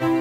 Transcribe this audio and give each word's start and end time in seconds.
Welcome 0.00 0.16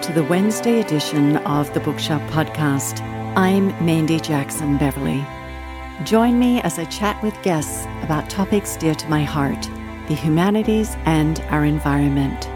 to 0.00 0.12
the 0.12 0.22
Wednesday 0.28 0.80
edition 0.80 1.38
of 1.38 1.74
the 1.74 1.80
Bookshop 1.80 2.22
Podcast. 2.30 3.00
I'm 3.36 3.70
Mandy 3.84 4.20
Jackson 4.20 4.78
Beverly. 4.78 5.26
Join 6.04 6.38
me 6.38 6.60
as 6.60 6.78
I 6.78 6.84
chat 6.84 7.20
with 7.24 7.34
guests 7.42 7.84
about 8.02 8.30
topics 8.30 8.76
dear 8.76 8.94
to 8.94 9.08
my 9.08 9.24
heart 9.24 9.68
the 10.06 10.14
humanities 10.14 10.96
and 11.04 11.40
our 11.48 11.64
environment. 11.64 12.48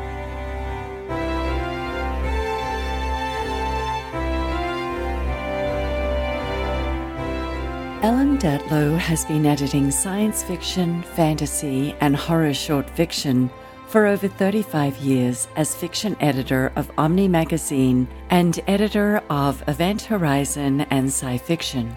Ellen 8.02 8.38
Datlow 8.38 8.96
has 8.96 9.26
been 9.26 9.44
editing 9.44 9.90
science 9.90 10.42
fiction, 10.42 11.02
fantasy, 11.02 11.94
and 12.00 12.16
horror 12.16 12.54
short 12.54 12.88
fiction 12.88 13.50
for 13.88 14.06
over 14.06 14.26
35 14.26 14.96
years 14.96 15.48
as 15.56 15.74
fiction 15.74 16.16
editor 16.18 16.72
of 16.76 16.90
Omni 16.96 17.28
Magazine 17.28 18.08
and 18.30 18.58
editor 18.66 19.22
of 19.28 19.62
Event 19.68 20.00
Horizon 20.00 20.80
and 20.88 21.08
Sci 21.08 21.36
Fiction. 21.36 21.94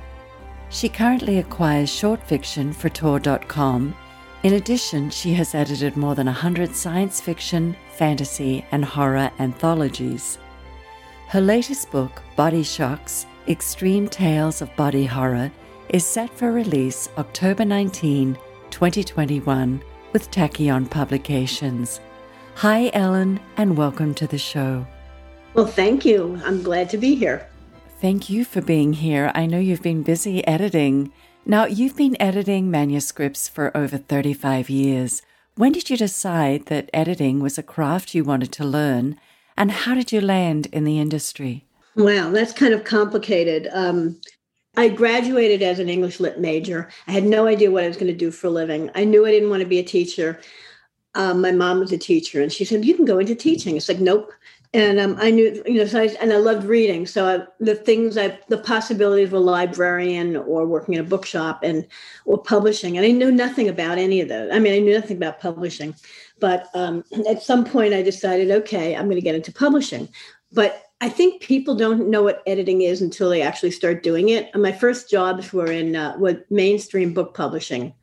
She 0.67 0.89
currently 0.89 1.37
acquires 1.37 1.89
short 1.89 2.21
fiction 2.27 2.73
for 2.73 2.89
Tor.com. 2.89 3.95
In 4.43 4.55
addition, 4.55 5.09
she 5.09 5.33
has 5.35 5.55
edited 5.55 5.95
more 5.95 6.15
than 6.15 6.27
100 6.27 6.75
science 6.75 7.21
fiction, 7.21 7.77
fantasy, 7.95 8.65
and 8.73 8.83
horror 8.83 9.31
anthologies. 9.39 10.37
Her 11.29 11.39
latest 11.39 11.91
book, 11.91 12.21
Body 12.35 12.63
Shocks 12.63 13.25
Extreme 13.47 14.07
Tales 14.07 14.61
of 14.61 14.73
Body 14.75 15.05
Horror, 15.05 15.51
is 15.93 16.03
set 16.03 16.35
for 16.35 16.51
release 16.51 17.07
October 17.19 17.63
19, 17.63 18.35
2021 18.71 19.83
with 20.11 20.31
Tachyon 20.31 20.89
Publications. 20.89 22.01
Hi, 22.55 22.89
Ellen, 22.95 23.39
and 23.57 23.77
welcome 23.77 24.15
to 24.15 24.25
the 24.25 24.39
show. 24.39 24.87
Well, 25.53 25.67
thank 25.67 26.03
you. 26.03 26.41
I'm 26.43 26.63
glad 26.63 26.89
to 26.89 26.97
be 26.97 27.13
here. 27.13 27.47
Thank 28.01 28.27
you 28.27 28.43
for 28.43 28.59
being 28.59 28.93
here. 28.93 29.31
I 29.35 29.45
know 29.45 29.59
you've 29.59 29.83
been 29.83 30.01
busy 30.01 30.45
editing. 30.47 31.13
Now, 31.45 31.65
you've 31.65 31.95
been 31.95 32.19
editing 32.19 32.71
manuscripts 32.71 33.47
for 33.47 33.75
over 33.77 33.99
35 33.99 34.71
years. 34.71 35.21
When 35.57 35.73
did 35.73 35.91
you 35.91 35.97
decide 35.97 36.65
that 36.65 36.89
editing 36.91 37.39
was 37.39 37.59
a 37.59 37.63
craft 37.63 38.15
you 38.15 38.23
wanted 38.23 38.51
to 38.53 38.65
learn, 38.65 39.19
and 39.55 39.69
how 39.69 39.93
did 39.93 40.11
you 40.11 40.21
land 40.21 40.65
in 40.71 40.85
the 40.85 40.99
industry? 40.99 41.65
Wow, 41.95 42.31
that's 42.31 42.51
kind 42.51 42.73
of 42.73 42.83
complicated. 42.83 43.69
Um, 43.71 44.19
I 44.75 44.89
graduated 44.89 45.61
as 45.61 45.79
an 45.79 45.89
English 45.89 46.19
lit 46.19 46.39
major. 46.39 46.89
I 47.07 47.11
had 47.11 47.23
no 47.23 47.45
idea 47.45 47.71
what 47.71 47.83
I 47.83 47.87
was 47.87 47.97
going 47.97 48.11
to 48.11 48.17
do 48.17 48.31
for 48.31 48.47
a 48.47 48.51
living. 48.51 48.89
I 48.95 49.03
knew 49.03 49.25
I 49.25 49.31
didn't 49.31 49.49
want 49.49 49.61
to 49.61 49.67
be 49.67 49.79
a 49.79 49.83
teacher. 49.83 50.39
Um, 51.15 51.41
my 51.41 51.51
mom 51.51 51.79
was 51.79 51.91
a 51.91 51.97
teacher, 51.97 52.41
and 52.41 52.51
she 52.51 52.65
said, 52.65 52.83
"You 52.83 52.95
can 52.95 53.05
go 53.05 53.19
into 53.19 53.35
teaching." 53.35 53.77
It's 53.77 53.87
like, 53.87 53.99
nope. 53.99 54.31
And 54.75 54.99
um, 54.99 55.15
I 55.19 55.29
knew, 55.29 55.61
you 55.67 55.75
know, 55.75 55.85
so 55.85 56.01
I, 56.01 56.05
and 56.19 56.33
I 56.33 56.37
loved 56.37 56.65
reading. 56.65 57.05
So 57.05 57.27
I, 57.27 57.45
the 57.63 57.75
things 57.75 58.17
I, 58.17 58.39
the 58.49 58.57
possibilities 58.57 59.27
of 59.27 59.33
a 59.33 59.39
librarian 59.39 60.35
or 60.35 60.65
working 60.65 60.95
in 60.95 60.99
a 60.99 61.03
bookshop 61.03 61.59
and 61.61 61.85
or 62.25 62.41
publishing, 62.41 62.97
and 62.97 63.05
I 63.05 63.11
knew 63.11 63.31
nothing 63.31 63.69
about 63.69 63.99
any 63.99 64.19
of 64.21 64.29
those. 64.29 64.49
I 64.51 64.57
mean, 64.57 64.73
I 64.73 64.79
knew 64.79 64.95
nothing 64.95 65.17
about 65.17 65.39
publishing, 65.39 65.93
but 66.39 66.69
um, 66.73 67.03
at 67.29 67.43
some 67.43 67.63
point 67.63 67.93
I 67.93 68.01
decided, 68.01 68.49
okay, 68.49 68.95
I'm 68.95 69.05
going 69.05 69.17
to 69.17 69.21
get 69.21 69.35
into 69.35 69.51
publishing. 69.51 70.09
But 70.51 70.83
I 71.03 71.09
think 71.09 71.41
people 71.41 71.75
don't 71.75 72.09
know 72.09 72.23
what 72.23 72.41
editing 72.47 72.81
is 72.81 73.01
until 73.01 73.29
they 73.29 73.41
actually 73.41 73.71
start 73.71 74.03
doing 74.03 74.29
it. 74.29 74.49
And 74.53 74.63
my 74.63 74.71
first 74.71 75.11
jobs 75.11 75.51
were 75.51 75.69
in 75.69 75.97
uh, 75.97 76.17
mainstream 76.49 77.13
book 77.13 77.33
publishing. 77.33 77.93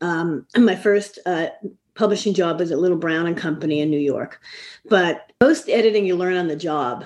Um, 0.00 0.44
and 0.56 0.66
my 0.66 0.74
first 0.74 1.20
uh, 1.24 1.50
publishing 1.94 2.34
job 2.34 2.58
was 2.58 2.72
at 2.72 2.80
Little 2.80 2.96
Brown 2.96 3.28
and 3.28 3.36
Company 3.36 3.78
in 3.78 3.90
New 3.90 4.00
York. 4.00 4.40
But 4.88 5.30
most 5.40 5.68
editing 5.68 6.04
you 6.04 6.16
learn 6.16 6.36
on 6.36 6.48
the 6.48 6.56
job. 6.56 7.04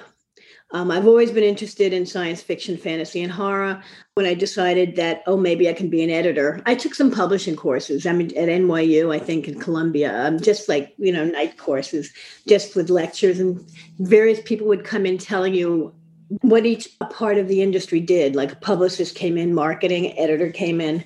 Um, 0.73 0.91
I've 0.91 1.07
always 1.07 1.31
been 1.31 1.45
interested 1.45 1.93
in 1.93 2.07
science 2.07 2.41
fiction, 2.41 2.79
fantasy, 2.79 3.23
and 3.23 3.31
horror. 3.31 3.83
When 4.15 4.25
I 4.25 4.33
decided 4.33 4.97
that, 4.97 5.23
oh, 5.27 5.37
maybe 5.37 5.69
I 5.69 5.75
can 5.75 5.91
be 5.91 6.03
an 6.03 6.11
editor, 6.11 6.63
I 6.65 6.75
took 6.75 6.95
some 6.95 7.11
publishing 7.11 7.57
courses. 7.57 8.07
I 8.07 8.13
mean, 8.13 8.29
at 8.37 8.49
NYU, 8.49 9.15
I 9.15 9.19
think, 9.19 9.49
in 9.49 9.61
Columbia, 9.61 10.27
um, 10.27 10.41
just 10.41 10.71
like, 10.71 10.95
you 10.97 11.13
know, 11.13 11.25
night 11.25 11.59
courses, 11.59 12.11
just 12.49 12.75
with 12.75 12.89
lectures. 12.89 13.39
And 13.39 13.63
various 13.99 14.41
people 14.45 14.67
would 14.69 14.85
come 14.85 15.05
in 15.05 15.19
telling 15.19 15.55
you 15.55 15.95
what 16.41 16.65
each 16.65 16.89
part 17.11 17.37
of 17.37 17.49
the 17.49 17.61
industry 17.61 18.01
did. 18.01 18.35
Like 18.35 18.53
a 18.53 18.57
publicist 18.57 19.15
came 19.15 19.37
in, 19.37 19.55
marketing, 19.55 20.19
editor 20.19 20.51
came 20.51 20.81
in, 20.81 21.05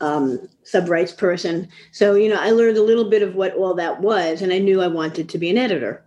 um, 0.00 0.38
sub 0.62 0.88
rights 0.88 1.12
person. 1.12 1.68
So, 1.90 2.14
you 2.14 2.28
know, 2.28 2.40
I 2.40 2.52
learned 2.52 2.76
a 2.76 2.82
little 2.82 3.10
bit 3.10 3.22
of 3.22 3.34
what 3.34 3.54
all 3.56 3.74
that 3.74 4.00
was, 4.00 4.40
and 4.40 4.52
I 4.52 4.58
knew 4.58 4.80
I 4.80 4.86
wanted 4.86 5.28
to 5.28 5.38
be 5.38 5.50
an 5.50 5.58
editor. 5.58 6.04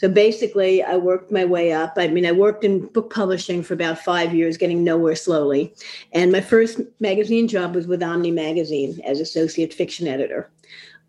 So 0.00 0.08
basically, 0.08 0.82
I 0.82 0.96
worked 0.96 1.30
my 1.30 1.44
way 1.44 1.72
up. 1.72 1.92
I 1.98 2.08
mean, 2.08 2.24
I 2.24 2.32
worked 2.32 2.64
in 2.64 2.86
book 2.86 3.12
publishing 3.12 3.62
for 3.62 3.74
about 3.74 3.98
five 3.98 4.34
years, 4.34 4.56
getting 4.56 4.82
nowhere 4.82 5.14
slowly. 5.14 5.74
And 6.12 6.32
my 6.32 6.40
first 6.40 6.80
magazine 7.00 7.46
job 7.46 7.74
was 7.74 7.86
with 7.86 8.02
Omni 8.02 8.30
Magazine 8.30 8.98
as 9.04 9.20
associate 9.20 9.74
fiction 9.74 10.08
editor. 10.08 10.48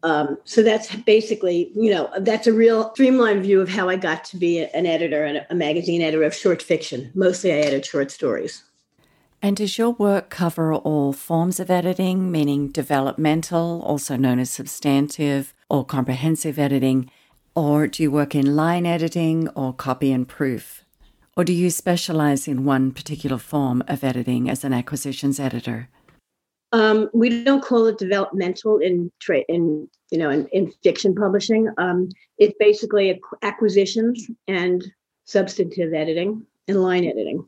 Um, 0.03 0.37
so 0.43 0.61
that's 0.61 0.93
basically, 0.93 1.71
you 1.73 1.89
know, 1.89 2.11
that's 2.19 2.47
a 2.47 2.51
real 2.51 2.91
streamlined 2.91 3.43
view 3.43 3.61
of 3.61 3.69
how 3.69 3.87
I 3.87 3.95
got 3.95 4.25
to 4.25 4.35
be 4.35 4.59
an 4.59 4.85
editor 4.85 5.23
and 5.23 5.45
a 5.49 5.55
magazine 5.55 6.01
editor 6.01 6.23
of 6.23 6.35
short 6.35 6.61
fiction. 6.61 7.11
Mostly 7.15 7.53
I 7.53 7.59
edit 7.59 7.85
short 7.85 8.11
stories. 8.11 8.61
And 9.41 9.55
does 9.55 9.77
your 9.77 9.91
work 9.91 10.29
cover 10.29 10.73
all 10.73 11.13
forms 11.13 11.61
of 11.61 11.71
editing, 11.71 12.29
meaning 12.29 12.67
developmental, 12.67 13.81
also 13.83 14.17
known 14.17 14.37
as 14.37 14.49
substantive, 14.49 15.53
or 15.69 15.85
comprehensive 15.85 16.59
editing? 16.59 17.09
Or 17.55 17.87
do 17.87 18.03
you 18.03 18.11
work 18.11 18.33
in 18.33 18.55
line 18.55 18.85
editing 18.85 19.49
or 19.49 19.73
copy 19.73 20.11
and 20.11 20.27
proof? 20.27 20.85
Or 21.35 21.43
do 21.43 21.53
you 21.53 21.69
specialize 21.69 22.47
in 22.47 22.65
one 22.65 22.91
particular 22.91 23.37
form 23.37 23.83
of 23.87 24.03
editing 24.03 24.49
as 24.49 24.63
an 24.63 24.73
acquisitions 24.73 25.39
editor? 25.39 25.89
Um, 26.73 27.09
we 27.13 27.43
don't 27.43 27.63
call 27.63 27.87
it 27.87 27.97
developmental 27.97 28.77
in 28.77 29.11
tra- 29.19 29.43
in 29.49 29.89
you 30.09 30.17
know 30.17 30.29
in, 30.29 30.47
in 30.47 30.71
fiction 30.83 31.13
publishing. 31.13 31.69
Um, 31.77 32.09
it's 32.37 32.55
basically 32.59 33.19
acquisitions 33.41 34.29
and 34.47 34.81
substantive 35.25 35.93
editing 35.93 36.45
and 36.69 36.81
line 36.81 37.03
editing. 37.03 37.45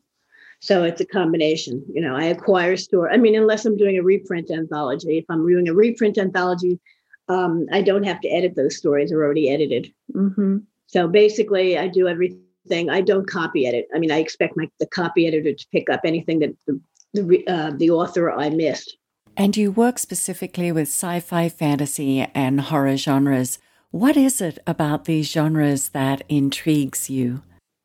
So 0.59 0.83
it's 0.83 1.01
a 1.01 1.05
combination. 1.05 1.83
You 1.93 2.01
know, 2.01 2.15
I 2.15 2.25
acquire 2.25 2.77
store. 2.77 3.11
I 3.11 3.17
mean, 3.17 3.35
unless 3.35 3.65
I'm 3.65 3.77
doing 3.77 3.97
a 3.97 4.03
reprint 4.03 4.51
anthology. 4.51 5.17
If 5.17 5.25
I'm 5.29 5.47
doing 5.47 5.67
a 5.67 5.73
reprint 5.73 6.17
anthology, 6.17 6.79
um, 7.27 7.65
I 7.71 7.81
don't 7.81 8.03
have 8.03 8.21
to 8.21 8.29
edit 8.29 8.55
those 8.55 8.77
stories; 8.77 9.09
they're 9.09 9.23
already 9.23 9.49
edited. 9.49 9.93
Mm-hmm. 10.13 10.57
So 10.87 11.07
basically, 11.07 11.77
I 11.77 11.87
do 11.87 12.07
everything. 12.07 12.89
I 12.89 13.01
don't 13.01 13.27
copy 13.27 13.65
edit. 13.65 13.87
I 13.93 13.99
mean, 13.99 14.11
I 14.11 14.19
expect 14.19 14.55
my 14.57 14.69
the 14.79 14.87
copy 14.87 15.27
editor 15.27 15.53
to 15.53 15.67
pick 15.71 15.89
up 15.89 16.01
anything 16.03 16.39
that 16.39 16.55
the 16.67 16.79
the, 17.13 17.47
uh, 17.47 17.71
the 17.77 17.91
author 17.91 18.31
I 18.31 18.49
missed. 18.49 18.97
And 19.35 19.55
you 19.57 19.71
work 19.71 19.97
specifically 19.99 20.71
with 20.71 20.87
sci-fi, 20.87 21.49
fantasy, 21.49 22.21
and 22.35 22.61
horror 22.61 22.97
genres. 22.97 23.59
What 23.91 24.17
is 24.17 24.41
it 24.41 24.59
about 24.65 25.05
these 25.05 25.31
genres 25.31 25.89
that 25.89 26.23
intrigues 26.29 27.09
you? 27.09 27.41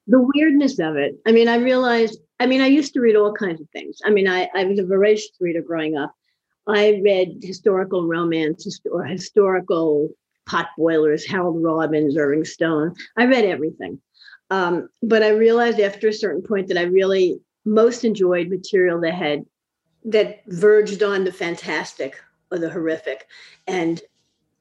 The 0.06 0.20
weirdness 0.34 0.78
of 0.78 0.96
it. 0.96 1.18
I 1.26 1.32
mean, 1.32 1.48
I 1.48 1.56
realized. 1.56 2.20
I 2.40 2.46
mean, 2.46 2.60
I 2.60 2.66
used 2.66 2.94
to 2.94 3.00
read 3.00 3.16
all 3.16 3.32
kinds 3.32 3.60
of 3.60 3.68
things. 3.70 3.98
I 4.04 4.10
mean, 4.10 4.28
I, 4.28 4.48
I 4.54 4.64
was 4.64 4.78
a 4.78 4.86
voracious 4.86 5.32
reader 5.40 5.60
growing 5.60 5.96
up. 5.96 6.14
I 6.68 7.00
read 7.02 7.38
historical 7.42 8.06
romance 8.06 8.80
or 8.90 9.04
historical 9.04 10.10
pot 10.46 10.68
boilers, 10.76 11.26
Harold 11.26 11.62
Robbins, 11.62 12.16
Irving 12.16 12.44
Stone. 12.44 12.94
I 13.16 13.24
read 13.24 13.44
everything. 13.44 14.00
Um, 14.50 14.88
but 15.02 15.22
I 15.22 15.30
realized 15.30 15.80
after 15.80 16.08
a 16.08 16.12
certain 16.12 16.42
point 16.42 16.68
that 16.68 16.78
I 16.78 16.82
really 16.82 17.40
most 17.64 18.04
enjoyed 18.04 18.48
material 18.48 19.00
that 19.00 19.14
had 19.14 19.44
that 20.04 20.42
verged 20.46 21.02
on 21.02 21.24
the 21.24 21.32
fantastic 21.32 22.20
or 22.50 22.58
the 22.58 22.70
horrific. 22.70 23.26
And 23.66 24.00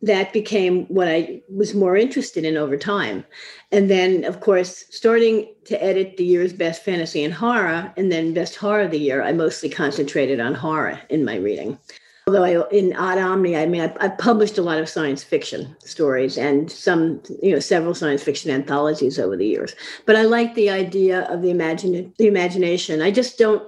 that 0.01 0.31
became 0.31 0.85
what 0.85 1.07
I 1.07 1.41
was 1.49 1.73
more 1.73 1.95
interested 1.95 2.45
in 2.45 2.55
over 2.55 2.77
time. 2.77 3.25
And 3.71 3.89
then, 3.89 4.25
of 4.25 4.41
course, 4.41 4.85
starting 4.91 5.53
to 5.65 5.83
edit 5.83 6.17
the 6.17 6.25
year's 6.25 6.53
best 6.53 6.83
fantasy 6.83 7.23
and 7.23 7.33
horror, 7.33 7.91
and 7.97 8.11
then 8.11 8.33
best 8.33 8.55
horror 8.55 8.81
of 8.81 8.91
the 8.91 8.99
year, 8.99 9.23
I 9.23 9.31
mostly 9.33 9.69
concentrated 9.69 10.39
on 10.39 10.53
horror 10.53 11.01
in 11.09 11.25
my 11.25 11.37
reading. 11.37 11.79
Although 12.27 12.44
I, 12.44 12.69
in 12.69 12.94
Odd 12.95 13.18
Omni, 13.18 13.56
I 13.56 13.65
mean, 13.65 13.81
I, 13.81 14.03
have 14.03 14.18
published 14.18 14.57
a 14.57 14.62
lot 14.62 14.79
of 14.79 14.89
science 14.89 15.24
fiction 15.24 15.75
stories 15.79 16.38
and 16.38 16.69
some, 16.69 17.21
you 17.41 17.53
know, 17.53 17.59
several 17.59 17.95
science 17.95 18.21
fiction 18.21 18.51
anthologies 18.51 19.18
over 19.18 19.38
the 19.38 19.47
years. 19.47 19.75
But 20.06 20.18
I 20.18 20.24
like 20.24 20.53
the 20.53 20.69
idea 20.69 21.21
of 21.31 21.41
the 21.41 21.50
imagine 21.50 22.13
the 22.18 22.27
imagination. 22.27 23.01
I 23.01 23.12
just 23.12 23.38
don't 23.38 23.63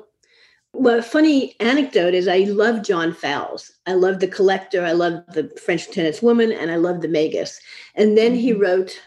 well, 0.74 1.00
a 1.00 1.02
funny 1.02 1.56
anecdote 1.60 2.14
is 2.14 2.28
I 2.28 2.40
love 2.40 2.84
John 2.84 3.14
Fowles. 3.14 3.72
I 3.88 3.94
love 3.94 4.20
The 4.20 4.28
Collector. 4.28 4.86
I 4.86 4.92
love 4.92 5.24
The 5.34 5.50
French 5.64 5.88
Lieutenant's 5.88 6.22
Woman, 6.22 6.52
and 6.52 6.70
I 6.70 6.76
love 6.76 7.02
The 7.02 7.08
Magus. 7.08 7.60
And 7.96 8.18
then 8.18 8.36
he 8.36 8.52
mm-hmm. 8.52 8.62
wrote, 8.62 9.02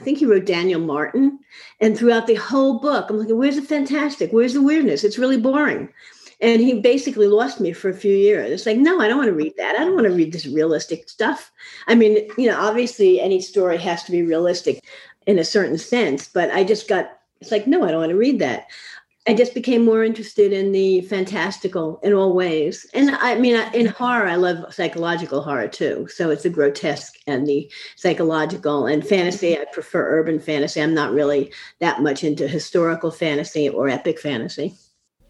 I 0.00 0.04
think 0.04 0.18
he 0.18 0.26
wrote 0.26 0.46
Daniel 0.46 0.80
Martin. 0.80 1.38
And 1.80 1.98
throughout 1.98 2.26
the 2.26 2.36
whole 2.36 2.80
book, 2.80 3.10
I'm 3.10 3.18
like, 3.18 3.28
where's 3.28 3.56
the 3.56 3.62
fantastic? 3.62 4.32
Where's 4.32 4.54
the 4.54 4.62
weirdness? 4.62 5.04
It's 5.04 5.18
really 5.18 5.36
boring. 5.36 5.90
And 6.42 6.60
he 6.60 6.80
basically 6.80 7.28
lost 7.28 7.60
me 7.60 7.72
for 7.72 7.88
a 7.88 7.94
few 7.94 8.14
years. 8.14 8.50
It's 8.50 8.66
like, 8.66 8.76
no, 8.76 9.00
I 9.00 9.06
don't 9.06 9.16
want 9.16 9.28
to 9.28 9.34
read 9.34 9.54
that. 9.56 9.76
I 9.76 9.84
don't 9.84 9.94
want 9.94 10.08
to 10.08 10.12
read 10.12 10.32
this 10.32 10.44
realistic 10.44 11.08
stuff. 11.08 11.52
I 11.86 11.94
mean, 11.94 12.28
you 12.36 12.48
know, 12.48 12.60
obviously 12.60 13.20
any 13.20 13.40
story 13.40 13.78
has 13.78 14.02
to 14.04 14.12
be 14.12 14.22
realistic 14.22 14.82
in 15.26 15.38
a 15.38 15.44
certain 15.44 15.78
sense, 15.78 16.28
but 16.28 16.50
I 16.50 16.64
just 16.64 16.88
got, 16.88 17.20
it's 17.40 17.52
like, 17.52 17.68
no, 17.68 17.84
I 17.84 17.92
don't 17.92 18.00
want 18.00 18.10
to 18.10 18.16
read 18.16 18.40
that. 18.40 18.66
I 19.28 19.34
just 19.34 19.54
became 19.54 19.84
more 19.84 20.02
interested 20.02 20.52
in 20.52 20.72
the 20.72 21.02
fantastical 21.02 22.00
in 22.02 22.12
all 22.12 22.34
ways. 22.34 22.86
And 22.92 23.12
I 23.12 23.36
mean, 23.36 23.54
in 23.72 23.86
horror, 23.86 24.26
I 24.26 24.34
love 24.34 24.74
psychological 24.74 25.42
horror 25.42 25.68
too. 25.68 26.08
So 26.10 26.30
it's 26.30 26.42
the 26.42 26.50
grotesque 26.50 27.14
and 27.28 27.46
the 27.46 27.70
psychological. 27.94 28.86
And 28.86 29.06
fantasy, 29.06 29.56
I 29.56 29.64
prefer 29.72 30.18
urban 30.18 30.40
fantasy. 30.40 30.82
I'm 30.82 30.92
not 30.92 31.12
really 31.12 31.52
that 31.78 32.02
much 32.02 32.24
into 32.24 32.48
historical 32.48 33.12
fantasy 33.12 33.68
or 33.68 33.88
epic 33.88 34.18
fantasy. 34.18 34.74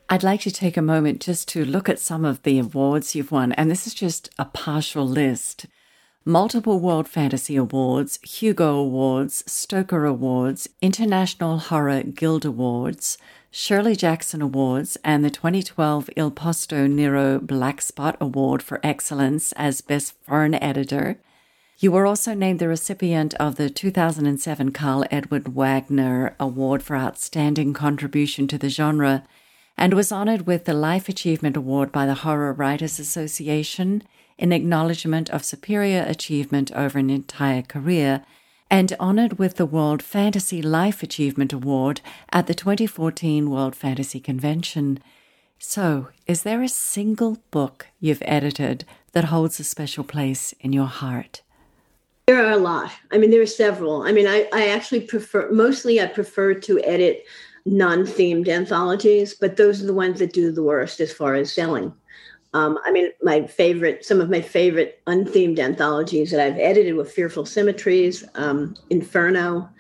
I'd 0.08 0.22
like 0.22 0.40
to 0.42 0.50
take 0.50 0.76
a 0.76 0.82
moment 0.82 1.20
just 1.20 1.48
to 1.48 1.64
look 1.64 1.88
at 1.88 1.98
some 1.98 2.24
of 2.24 2.42
the 2.42 2.58
awards 2.58 3.14
you've 3.14 3.32
won. 3.32 3.52
And 3.52 3.70
this 3.70 3.86
is 3.86 3.94
just 3.94 4.30
a 4.38 4.44
partial 4.44 5.06
list 5.06 5.66
multiple 6.24 6.78
World 6.78 7.08
Fantasy 7.08 7.56
Awards, 7.56 8.18
Hugo 8.22 8.76
Awards, 8.76 9.42
Stoker 9.50 10.04
Awards, 10.04 10.68
International 10.80 11.58
Horror 11.58 12.02
Guild 12.04 12.44
Awards, 12.44 13.18
Shirley 13.50 13.96
Jackson 13.96 14.40
Awards, 14.40 14.96
and 15.04 15.24
the 15.24 15.30
2012 15.30 16.10
Il 16.16 16.30
Posto 16.30 16.86
Nero 16.86 17.38
Black 17.40 17.82
Spot 17.82 18.16
Award 18.20 18.62
for 18.62 18.80
Excellence 18.82 19.52
as 19.52 19.80
Best 19.80 20.14
Foreign 20.22 20.54
Editor. 20.54 21.18
You 21.78 21.90
were 21.90 22.06
also 22.06 22.34
named 22.34 22.60
the 22.60 22.68
recipient 22.68 23.34
of 23.34 23.56
the 23.56 23.68
2007 23.68 24.70
Karl 24.70 25.04
Edward 25.10 25.48
Wagner 25.48 26.36
Award 26.38 26.82
for 26.82 26.96
Outstanding 26.96 27.72
Contribution 27.72 28.46
to 28.46 28.56
the 28.56 28.68
Genre 28.68 29.24
and 29.76 29.94
was 29.94 30.12
honored 30.12 30.46
with 30.46 30.64
the 30.64 30.74
Life 30.74 31.08
Achievement 31.08 31.56
Award 31.56 31.90
by 31.90 32.06
the 32.06 32.14
Horror 32.14 32.52
Writers 32.52 32.98
Association 32.98 34.02
in 34.38 34.52
acknowledgement 34.52 35.30
of 35.30 35.44
superior 35.44 36.04
achievement 36.06 36.72
over 36.72 36.98
an 36.98 37.10
entire 37.10 37.62
career 37.62 38.24
and 38.70 38.96
honored 38.98 39.38
with 39.38 39.56
the 39.56 39.66
World 39.66 40.02
Fantasy 40.02 40.62
Life 40.62 41.02
Achievement 41.02 41.52
Award 41.52 42.00
at 42.32 42.46
the 42.46 42.54
2014 42.54 43.50
World 43.50 43.76
Fantasy 43.76 44.18
Convention. 44.18 44.98
So, 45.58 46.08
is 46.26 46.42
there 46.42 46.62
a 46.62 46.68
single 46.68 47.38
book 47.50 47.88
you've 48.00 48.22
edited 48.24 48.84
that 49.12 49.26
holds 49.26 49.60
a 49.60 49.64
special 49.64 50.04
place 50.04 50.54
in 50.60 50.72
your 50.72 50.86
heart? 50.86 51.42
There 52.26 52.44
are 52.44 52.52
a 52.52 52.56
lot. 52.56 52.90
I 53.12 53.18
mean, 53.18 53.30
there 53.30 53.42
are 53.42 53.46
several. 53.46 54.02
I 54.02 54.12
mean, 54.12 54.26
I, 54.26 54.48
I 54.52 54.68
actually 54.68 55.02
prefer, 55.02 55.50
mostly, 55.52 56.00
I 56.00 56.06
prefer 56.06 56.54
to 56.54 56.80
edit 56.80 57.26
non 57.64 58.04
themed 58.04 58.48
anthologies, 58.48 59.34
but 59.34 59.56
those 59.56 59.82
are 59.82 59.86
the 59.86 59.94
ones 59.94 60.18
that 60.18 60.32
do 60.32 60.50
the 60.50 60.62
worst 60.62 61.00
as 61.00 61.12
far 61.12 61.34
as 61.34 61.52
selling. 61.52 61.92
Um, 62.54 62.78
I 62.84 62.92
mean, 62.92 63.10
my 63.22 63.46
favorite, 63.46 64.04
some 64.04 64.20
of 64.20 64.28
my 64.28 64.42
favorite 64.42 65.00
unthemed 65.06 65.58
anthologies 65.58 66.30
that 66.30 66.40
I've 66.40 66.58
edited 66.58 66.96
were 66.96 67.04
Fearful 67.04 67.46
Symmetries, 67.46 68.24
um, 68.34 68.76
Inferno, 68.90 69.70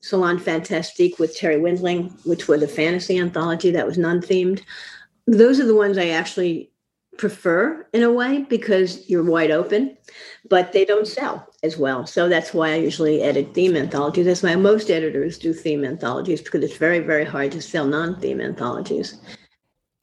Salon 0.00 0.38
Fantastique 0.38 1.18
with 1.18 1.36
Terri 1.36 1.60
Windling, 1.60 2.10
which 2.24 2.48
was 2.48 2.62
a 2.62 2.68
fantasy 2.68 3.18
anthology 3.18 3.70
that 3.72 3.86
was 3.86 3.98
non 3.98 4.20
themed. 4.20 4.62
Those 5.26 5.60
are 5.60 5.66
the 5.66 5.74
ones 5.74 5.98
I 5.98 6.08
actually 6.08 6.70
prefer 7.18 7.86
in 7.92 8.02
a 8.02 8.12
way 8.12 8.46
because 8.48 9.08
you're 9.10 9.24
wide 9.24 9.50
open, 9.50 9.96
but 10.48 10.72
they 10.72 10.84
don't 10.84 11.06
sell 11.06 11.46
as 11.62 11.76
well. 11.76 12.06
So 12.06 12.28
that's 12.28 12.54
why 12.54 12.70
I 12.72 12.76
usually 12.76 13.20
edit 13.22 13.52
theme 13.52 13.76
anthologies. 13.76 14.26
That's 14.26 14.42
why 14.42 14.54
most 14.54 14.90
editors 14.90 15.38
do 15.38 15.52
theme 15.52 15.84
anthologies 15.84 16.40
because 16.40 16.64
it's 16.64 16.76
very, 16.76 17.00
very 17.00 17.24
hard 17.24 17.52
to 17.52 17.60
sell 17.60 17.86
non 17.86 18.18
theme 18.20 18.40
anthologies. 18.40 19.18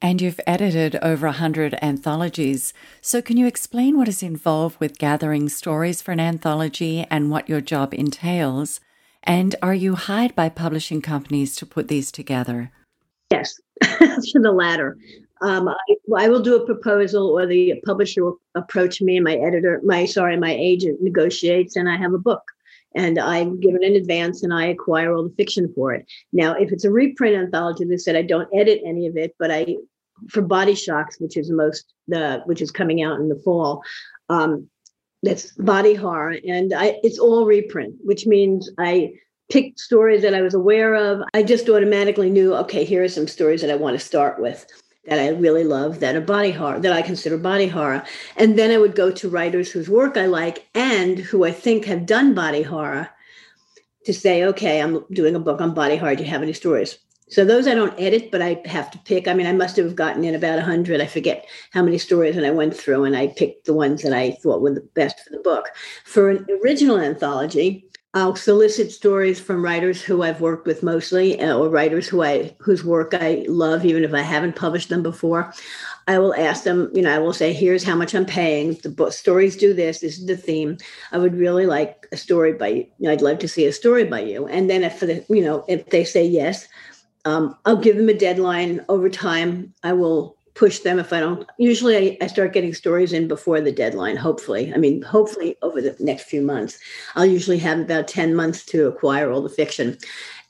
And 0.02 0.22
you've 0.22 0.42
edited 0.46 0.98
over 1.02 1.26
a 1.26 1.30
100 1.30 1.80
anthologies. 1.82 2.74
So, 3.02 3.22
can 3.22 3.38
you 3.38 3.48
explain 3.48 3.98
what 3.98 4.10
is 4.10 4.22
involved 4.22 4.80
with 4.80 5.00
gathering 5.00 5.50
stories 5.50 6.02
for 6.02 6.12
an 6.12 6.20
anthology 6.20 7.08
and 7.10 7.32
what 7.32 7.50
your 7.50 7.62
job 7.62 7.94
entails? 7.94 8.82
And 9.24 9.56
are 9.64 9.74
you 9.74 9.96
hired 9.96 10.36
by 10.36 10.50
publishing 10.50 11.02
companies 11.02 11.56
to 11.56 11.66
put 11.66 11.88
these 11.88 12.12
together? 12.12 12.72
Yes, 13.32 13.60
to 13.82 14.40
the 14.40 14.52
latter. 14.52 14.98
Um, 15.42 15.68
I, 15.68 15.76
I, 16.16 16.30
will 16.30 16.42
do 16.42 16.56
a 16.56 16.66
proposal, 16.66 17.28
or 17.28 17.46
the 17.46 17.82
publisher 17.86 18.24
will 18.24 18.40
approach 18.56 19.02
me, 19.02 19.18
and 19.18 19.24
my 19.24 19.36
editor, 19.36 19.82
my 19.84 20.06
sorry, 20.06 20.38
my 20.38 20.52
agent 20.52 21.02
negotiates, 21.02 21.76
and 21.76 21.90
I 21.90 21.98
have 21.98 22.14
a 22.14 22.20
book 22.20 22.42
and 22.96 23.20
I'm 23.20 23.60
given 23.60 23.84
in 23.84 23.96
advance 23.96 24.42
and 24.42 24.54
I 24.54 24.66
acquire 24.68 25.14
all 25.14 25.24
the 25.24 25.36
fiction 25.36 25.72
for 25.76 25.94
it. 25.94 26.06
Now, 26.32 26.54
if 26.54 26.72
it's 26.72 26.86
a 26.86 26.92
reprint 26.92 27.36
anthology, 27.36 27.84
they 27.84 27.98
said 27.98 28.16
I 28.16 28.22
don't 28.22 28.48
edit 28.56 28.82
any 28.86 29.06
of 29.06 29.18
it, 29.18 29.36
but 29.38 29.52
I 29.52 29.76
for 30.30 30.42
Body 30.42 30.76
Shocks, 30.76 31.20
which 31.20 31.36
is 31.36 31.52
most 31.52 31.94
the 32.08 32.42
which 32.46 32.62
is 32.62 32.72
coming 32.72 33.04
out 33.04 33.20
in 33.20 33.30
the 33.30 33.42
fall. 33.44 33.84
Um, 34.30 34.70
that's 35.24 35.52
body 35.54 35.94
horror, 35.94 36.38
and 36.48 36.74
I 36.74 36.98
it's 37.04 37.20
all 37.20 37.46
reprint, 37.46 37.96
which 38.04 38.26
means 38.26 38.70
I 38.78 39.14
picked 39.52 39.80
stories 39.80 40.22
that 40.22 40.34
I 40.34 40.42
was 40.42 40.54
aware 40.54 40.96
of. 40.96 41.22
I 41.34 41.44
just 41.44 41.70
automatically 41.70 42.30
knew, 42.30 42.56
okay, 42.56 42.86
here 42.86 43.04
are 43.04 43.10
some 43.10 43.28
stories 43.28 43.62
that 43.62 43.70
I 43.70 43.76
want 43.76 44.00
to 44.00 44.06
start 44.06 44.40
with 44.40 44.66
that 45.08 45.20
I 45.20 45.30
really 45.30 45.64
love 45.64 46.00
that 46.00 46.16
are 46.16 46.22
body 46.22 46.52
horror, 46.52 46.80
that 46.80 46.94
I 46.94 47.02
consider 47.02 47.38
body 47.38 47.68
horror. 47.68 48.04
And 48.38 48.58
then 48.58 48.72
I 48.72 48.78
would 48.78 48.96
go 48.96 49.12
to 49.12 49.30
writers 49.30 49.72
whose 49.72 49.90
work 49.90 50.18
I 50.18 50.26
like 50.26 50.68
and 50.74 51.20
who 51.20 51.46
I 51.46 51.52
think 51.52 51.86
have 51.86 52.06
done 52.06 52.34
body 52.34 52.64
horror 52.64 53.10
to 54.06 54.14
say, 54.14 54.44
okay, 54.44 54.82
I'm 54.82 55.06
doing 55.12 55.36
a 55.36 55.40
book 55.40 55.62
on 55.62 55.74
body 55.74 55.96
horror. 55.96 56.16
Do 56.16 56.24
you 56.24 56.30
have 56.30 56.44
any 56.44 56.54
stories? 56.54 56.98
So 57.28 57.44
those 57.44 57.68
I 57.68 57.74
don't 57.74 58.00
edit, 58.00 58.30
but 58.30 58.42
I 58.42 58.62
have 58.66 58.92
to 58.92 59.00
pick. 59.00 59.28
I 59.28 59.34
mean, 59.34 59.48
I 59.48 59.52
must 59.52 59.78
have 59.78 59.96
gotten 59.96 60.24
in 60.24 60.36
about 60.36 60.58
100. 60.58 61.02
I 61.02 61.08
forget 61.08 61.48
how 61.72 61.82
many 61.82 61.98
stories 61.98 62.38
and 62.38 62.46
I 62.46 62.52
went 62.52 62.76
through 62.76 63.04
and 63.04 63.18
I 63.18 63.28
picked 63.28 63.66
the 63.66 63.74
ones 63.74 64.04
that 64.04 64.14
I 64.14 64.32
thought 64.32 64.62
were 64.62 64.74
the 64.74 64.88
best 64.94 65.20
for 65.22 65.32
the 65.32 65.40
book. 65.40 65.70
For 66.04 66.30
an 66.30 66.46
original 66.64 67.00
anthology, 67.00 67.90
I'll 68.16 68.36
solicit 68.38 68.94
stories 68.94 69.42
from 69.42 69.62
writers 69.62 70.02
who 70.02 70.24
I've 70.24 70.40
worked 70.40 70.66
with 70.66 70.84
mostly, 70.84 71.38
uh, 71.40 71.58
or 71.58 71.68
writers 71.68 72.08
who 72.08 72.24
I 72.24 72.56
whose 72.60 72.82
work 72.82 73.14
I 73.14 73.46
love, 73.50 73.84
even 73.84 74.06
if 74.06 74.14
I 74.14 74.22
haven't 74.22 74.56
published 74.56 74.88
them 74.88 75.04
before. 75.04 75.54
I 76.08 76.18
will 76.20 76.34
ask 76.34 76.64
them, 76.64 76.90
you 76.94 77.02
know, 77.02 77.14
I 77.14 77.20
will 77.20 77.34
say, 77.34 77.52
"Here's 77.52 77.84
how 77.84 77.96
much 77.96 78.16
I'm 78.16 78.26
paying. 78.26 78.76
The 78.82 78.90
book 78.90 79.12
stories 79.12 79.58
do 79.58 79.74
this. 79.74 80.00
This 80.00 80.18
is 80.18 80.26
the 80.28 80.38
theme. 80.38 80.78
I 81.12 81.18
would 81.18 81.36
really 81.36 81.66
like 81.66 82.08
a 82.14 82.18
story 82.18 82.54
by 82.54 82.68
you. 82.70 82.86
you 83.00 83.08
know, 83.08 83.12
I'd 83.12 83.22
love 83.22 83.40
to 83.40 83.50
see 83.50 83.66
a 83.66 83.74
story 83.74 84.06
by 84.06 84.22
you." 84.22 84.48
And 84.48 84.70
then 84.70 84.84
if 84.84 85.02
the, 85.02 85.26
you 85.28 85.42
know, 85.44 85.66
if 85.68 85.90
they 85.90 86.06
say 86.06 86.26
yes, 86.26 86.70
um, 87.26 87.56
I'll 87.66 87.76
give 87.76 87.98
them 87.98 88.08
a 88.08 88.14
deadline 88.14 88.86
over 88.88 89.10
time. 89.10 89.74
I 89.84 89.92
will 89.92 90.35
push 90.56 90.80
them 90.80 90.98
if 90.98 91.14
I 91.14 91.20
don't. 91.20 91.48
Usually, 91.60 91.98
I, 91.98 92.18
I, 92.22 92.28
start 92.28 92.54
getting 92.54 92.74
stories 92.74 93.14
in 93.14 93.28
before 93.28 93.62
the 93.62 93.72
deadline. 93.72 94.16
Hopefully, 94.16 94.74
I 94.74 94.78
mean, 94.78 95.02
hopefully 95.02 95.56
over 95.62 95.82
the 95.82 95.96
next 96.00 96.24
few 96.24 96.42
months, 96.42 96.80
I'll 97.16 97.26
usually 97.26 97.60
have 97.60 97.80
about 97.80 98.08
ten 98.08 98.34
months 98.34 98.66
to 98.68 98.88
acquire 98.88 99.30
all 99.30 99.42
the 99.42 99.50
fiction, 99.50 99.98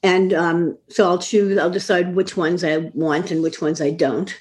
and 0.04 0.34
um, 0.34 0.78
so 0.88 1.06
I'll 1.10 1.20
choose. 1.20 1.58
I'll 1.58 1.70
decide 1.70 2.16
which 2.16 2.38
ones 2.38 2.64
I 2.64 2.78
want 2.94 3.32
and 3.32 3.44
which 3.44 3.62
ones 3.62 3.82
I 3.82 3.90
don't. 3.90 4.34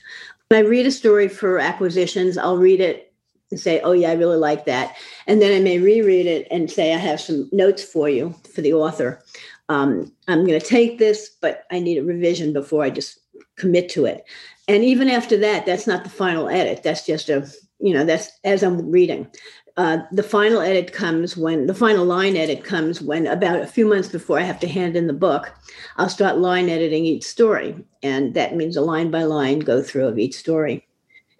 When 0.49 0.65
I 0.65 0.69
read 0.69 0.87
a 0.87 0.93
story 0.93 1.29
for 1.29 1.59
acquisitions, 1.59 2.39
I'll 2.39 2.59
read 2.59 2.81
it 2.81 3.13
and 3.51 3.59
say, 3.59 3.81
"Oh 3.81 3.93
yeah, 3.93 4.11
I 4.11 4.15
really 4.15 4.39
like 4.39 4.67
that," 4.67 4.95
and 5.27 5.41
then 5.41 5.57
I 5.57 5.61
may 5.61 5.79
reread 5.79 6.27
it 6.27 6.47
and 6.51 6.71
say, 6.71 6.93
"I 6.93 6.99
have 6.99 7.21
some 7.21 7.49
notes 7.53 7.83
for 7.83 8.09
you 8.09 8.35
for 8.55 8.61
the 8.61 8.75
author." 8.75 9.23
Um, 9.71 10.13
I'm 10.29 10.47
going 10.47 10.61
to 10.61 10.67
take 10.67 10.99
this, 10.99 11.31
but 11.41 11.65
I 11.71 11.81
need 11.81 11.97
a 11.97 12.05
revision 12.05 12.53
before 12.53 12.85
I 12.85 12.91
just 12.91 13.19
commit 13.57 13.89
to 13.89 14.05
it 14.05 14.27
and 14.69 14.85
even 14.85 15.09
after 15.09 15.37
that 15.37 15.67
that's 15.67 15.87
not 15.87 16.05
the 16.05 16.11
final 16.11 16.49
edit. 16.49 16.83
That's 16.83 17.07
just 17.07 17.29
a 17.29 17.49
you 17.81 17.93
know 17.93 18.05
that's 18.05 18.31
as 18.45 18.63
i'm 18.63 18.91
reading. 18.91 19.29
Uh, 19.77 19.99
the 20.13 20.23
final 20.23 20.61
edit 20.61 20.93
comes 20.93 21.37
when 21.37 21.67
the 21.67 21.75
final 21.75 22.05
line 22.05 22.37
edit 22.37 22.63
comes 22.63 23.03
when 23.03 23.27
about 23.27 23.61
a 23.61 23.67
few 23.67 23.85
months 23.85 24.07
before 24.09 24.39
i 24.39 24.43
have 24.43 24.61
to 24.61 24.69
hand 24.69 24.95
in 24.95 25.09
the 25.09 25.13
book 25.13 25.53
i'll 25.97 26.09
start 26.09 26.39
line 26.39 26.69
editing 26.69 27.05
each 27.05 27.25
story. 27.25 27.75
And 28.03 28.35
that 28.35 28.55
means 28.55 28.77
a 28.77 28.81
line 28.81 29.11
by 29.11 29.25
line 29.25 29.59
go 29.59 29.83
through 29.83 30.07
of 30.07 30.19
each 30.19 30.35
story 30.35 30.87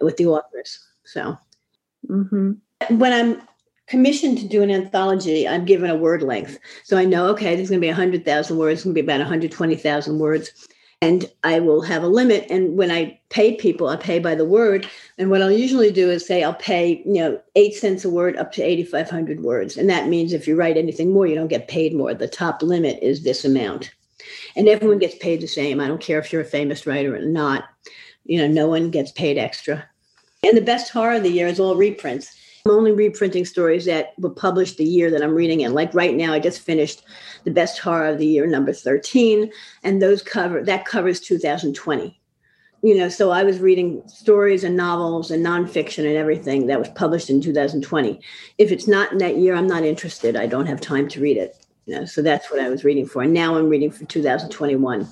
with 0.01 0.17
the 0.17 0.27
authors. 0.27 0.85
So 1.05 1.39
mm-hmm. 2.09 2.99
when 2.99 3.13
i'm 3.13 3.43
commissioned 3.87 4.39
to 4.39 4.49
do 4.49 4.63
an 4.63 4.71
anthology 4.71 5.47
i'm 5.47 5.65
given 5.65 5.91
a 5.91 5.97
word 5.97 6.23
length. 6.23 6.59
So 6.83 6.97
i 6.99 7.05
know 7.05 7.29
okay 7.29 7.55
there's 7.55 7.71
going 7.71 7.81
to 7.81 7.87
be 7.87 7.89
100000 7.89 8.59
words 8.59 8.81
it's 8.81 8.85
going 8.85 8.95
to 8.95 9.01
be 9.01 9.07
about 9.07 9.21
120000 9.21 10.19
words 10.19 10.69
and 11.01 11.31
I 11.43 11.61
will 11.61 11.83
have 11.83 12.03
a 12.03 12.09
limit. 12.09 12.47
And 12.51 12.77
when 12.77 12.91
I 12.91 13.21
pay 13.29 13.57
people, 13.57 13.89
I 13.89 13.97
pay 13.97 14.19
by 14.19 14.35
the 14.35 14.45
word. 14.45 14.89
And 15.19 15.31
what 15.31 15.43
I'll 15.43 15.51
usually 15.51 15.93
do 15.93 16.11
is 16.11 16.27
say 16.27 16.43
I'll 16.43 16.55
pay, 16.55 17.03
you 17.05 17.15
know, 17.15 17.41
eight 17.57 17.75
cents 17.75 18.05
a 18.05 18.11
word 18.11 18.37
up 18.37 18.53
to 18.53 18.63
8,500 18.63 19.43
words. 19.43 19.77
And 19.77 19.91
that 19.91 20.09
means 20.09 20.33
if 20.33 20.49
you 20.49 20.57
write 20.57 20.77
anything 20.77 21.13
more, 21.13 21.27
you 21.27 21.35
don't 21.35 21.49
get 21.49 21.69
paid 21.69 21.95
more. 21.95 22.15
The 22.15 22.29
top 22.29 22.63
limit 22.63 22.99
is 23.03 23.23
this 23.23 23.45
amount. 23.45 23.93
And 24.57 24.69
everyone 24.69 24.99
gets 24.99 25.17
paid 25.17 25.41
the 25.41 25.47
same. 25.47 25.81
I 25.81 25.89
don't 25.89 26.01
care 26.01 26.19
if 26.19 26.33
you're 26.33 26.43
a 26.43 26.47
famous 26.47 26.87
writer 26.87 27.15
or 27.15 27.21
not. 27.21 27.65
You 28.25 28.39
know, 28.39 28.49
no 28.49 28.69
one 28.69 28.91
gets 28.91 29.13
paid 29.13 29.37
extra. 29.37 29.85
And 30.43 30.57
the 30.57 30.63
best 30.63 30.91
horror 30.93 31.17
of 31.17 31.23
the 31.23 31.31
year 31.31 31.47
is 31.47 31.61
all 31.61 31.77
reprints. 31.77 32.35
I'm 32.67 32.73
only 32.73 32.93
reprinting 32.93 33.45
stories 33.45 33.85
that 33.85 34.15
were 34.19 34.31
published 34.31 34.79
the 34.79 34.87
year 34.87 35.11
that 35.11 35.23
I'm 35.23 35.35
reading 35.35 35.61
in. 35.61 35.75
Like 35.75 35.93
right 35.93 36.15
now, 36.15 36.33
I 36.33 36.39
just 36.39 36.63
finished 36.63 37.03
the 37.45 37.51
best 37.51 37.79
horror 37.79 38.07
of 38.07 38.17
the 38.17 38.27
year, 38.27 38.47
number 38.47 38.73
13, 38.73 39.53
and 39.83 40.01
those 40.01 40.23
cover 40.23 40.63
that 40.63 40.87
covers 40.87 41.21
2020. 41.21 42.19
you 42.83 42.97
know, 42.97 43.11
so 43.11 43.31
I 43.33 43.43
was 43.43 43.59
reading 43.59 44.03
stories 44.07 44.65
and 44.65 44.79
novels 44.79 45.31
and 45.31 45.45
nonfiction 45.45 46.07
and 46.07 46.17
everything 46.17 46.67
that 46.69 46.79
was 46.79 46.89
published 46.89 47.29
in 47.29 47.43
2020. 47.43 48.19
If 48.57 48.73
it's 48.73 48.89
not 48.89 49.13
in 49.13 49.19
that 49.19 49.37
year, 49.37 49.55
I'm 49.55 49.67
not 49.67 49.85
interested. 49.85 50.35
I 50.35 50.47
don't 50.47 50.67
have 50.67 50.81
time 50.81 51.07
to 51.09 51.21
read 51.21 51.37
it. 51.37 51.67
You 51.85 51.97
know, 51.97 52.05
so 52.07 52.23
that's 52.23 52.51
what 52.51 52.61
I 52.61 52.71
was 52.71 52.83
reading 52.83 53.05
for. 53.07 53.21
And 53.23 53.35
now 53.35 53.57
I'm 53.57 53.69
reading 53.69 53.91
for 53.91 54.07
2021. 54.07 55.07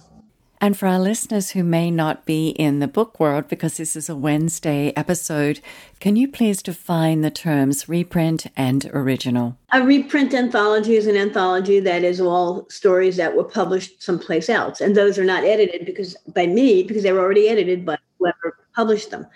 And 0.62 0.78
for 0.78 0.86
our 0.86 1.00
listeners 1.00 1.50
who 1.50 1.64
may 1.64 1.90
not 1.90 2.24
be 2.24 2.50
in 2.50 2.78
the 2.78 2.86
book 2.86 3.18
world, 3.18 3.48
because 3.48 3.78
this 3.78 3.96
is 3.96 4.08
a 4.08 4.14
Wednesday 4.14 4.92
episode, 4.94 5.58
can 5.98 6.14
you 6.14 6.28
please 6.28 6.62
define 6.62 7.22
the 7.22 7.32
terms 7.32 7.88
reprint 7.88 8.46
and 8.56 8.88
original? 8.94 9.58
A 9.72 9.82
reprint 9.82 10.32
anthology 10.32 10.94
is 10.94 11.08
an 11.08 11.16
anthology 11.16 11.80
that 11.80 12.04
is 12.04 12.20
all 12.20 12.64
stories 12.70 13.16
that 13.16 13.34
were 13.34 13.42
published 13.42 14.00
someplace 14.00 14.48
else. 14.48 14.80
And 14.80 14.94
those 14.94 15.18
are 15.18 15.24
not 15.24 15.42
edited 15.42 15.84
because 15.84 16.16
by 16.28 16.46
me, 16.46 16.84
because 16.84 17.02
they 17.02 17.12
were 17.12 17.18
already 17.18 17.48
edited 17.48 17.84
by 17.84 17.98
whoever 18.20 18.56
published 18.76 19.10
them. 19.10 19.26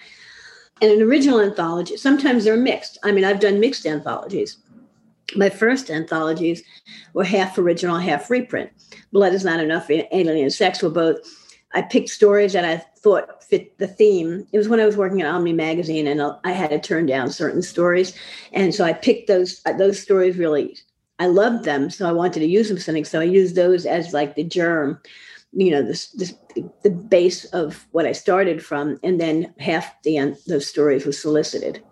And 0.81 0.93
an 0.93 1.03
original 1.03 1.41
anthology, 1.41 1.97
sometimes 1.97 2.45
they're 2.45 2.57
mixed. 2.57 2.99
I 3.03 3.11
mean, 3.11 3.25
I've 3.25 3.41
done 3.41 3.59
mixed 3.59 3.85
anthologies. 3.85 4.59
My 5.35 5.51
first 5.51 5.91
anthologies 5.91 6.63
were 7.15 7.25
half 7.25 7.59
original, 7.59 7.99
half 7.99 8.31
reprint. 8.31 8.71
Blood 9.13 9.35
is 9.35 9.45
Not 9.45 9.61
Enough, 9.61 9.91
Alien 9.91 10.37
and 10.37 10.53
Sex 10.53 10.83
were 10.83 10.91
both. 10.91 11.19
I 11.75 11.83
picked 11.83 12.11
stories 12.11 12.53
that 12.53 12.65
I 12.65 12.77
thought 12.99 13.43
fit 13.43 13.77
the 13.79 13.89
theme. 13.89 14.47
It 14.53 14.59
was 14.59 14.69
when 14.69 14.81
I 14.81 14.87
was 14.87 14.97
working 14.97 15.21
at 15.21 15.29
Omni 15.29 15.53
Magazine, 15.53 16.07
and 16.07 16.21
uh, 16.21 16.37
I 16.45 16.53
had 16.53 16.71
to 16.71 16.79
turn 16.79 17.07
down 17.07 17.31
certain 17.31 17.63
stories, 17.63 18.15
and 18.53 18.75
so 18.75 18.85
I 18.85 18.93
picked 18.93 19.27
those 19.27 19.61
uh, 19.67 19.73
those 19.73 20.01
stories. 20.01 20.37
Really, 20.37 20.77
I 21.19 21.27
loved 21.27 21.65
them, 21.65 21.91
so 21.91 22.09
I 22.09 22.13
wanted 22.13 22.41
to 22.41 22.47
use 22.47 22.69
them 22.69 22.79
something. 22.79 23.05
So 23.05 23.21
I 23.21 23.25
used 23.25 23.57
those 23.57 23.85
as 23.85 24.13
like 24.13 24.37
the 24.37 24.45
germ 24.45 25.01
you 25.57 25.71
know 25.71 25.83
this, 25.83 26.09
this 26.11 26.35
the 26.83 26.91
base 26.91 27.47
of 27.47 27.87
what 27.93 28.07
I 28.07 28.13
started 28.13 28.65
from, 28.65 28.99
and 29.03 29.21
then 29.21 29.55
half 29.59 30.01
the 30.03 30.19
end 30.19 30.37
those 30.47 30.67
stories 30.67 31.07
was 31.07 31.21
solicited. 31.21 31.83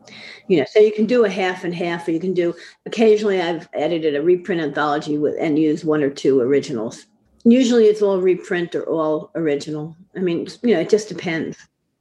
You 0.48 0.58
know, 0.58 0.66
so 0.70 0.80
you 0.80 0.92
can 0.92 1.06
do 1.06 1.24
a 1.24 1.30
half 1.30 1.64
and 1.64 1.74
half, 1.74 2.06
or 2.06 2.10
you 2.10 2.20
can 2.20 2.34
do. 2.34 2.54
Occasionally, 2.84 3.40
I've 3.40 3.68
edited 3.72 4.14
a 4.14 4.22
reprint 4.22 4.60
anthology 4.60 5.16
with 5.16 5.34
and 5.40 5.58
used 5.58 5.84
one 5.84 6.02
or 6.02 6.10
two 6.10 6.40
originals. 6.40 7.06
Usually, 7.44 7.86
it's 7.86 8.02
all 8.02 8.20
reprint 8.20 8.74
or 8.74 8.84
all 8.84 9.30
original. 9.34 9.96
I 10.14 10.20
mean, 10.20 10.46
you 10.62 10.74
know, 10.74 10.80
it 10.80 10.90
just 10.90 11.08
depends. 11.08 11.56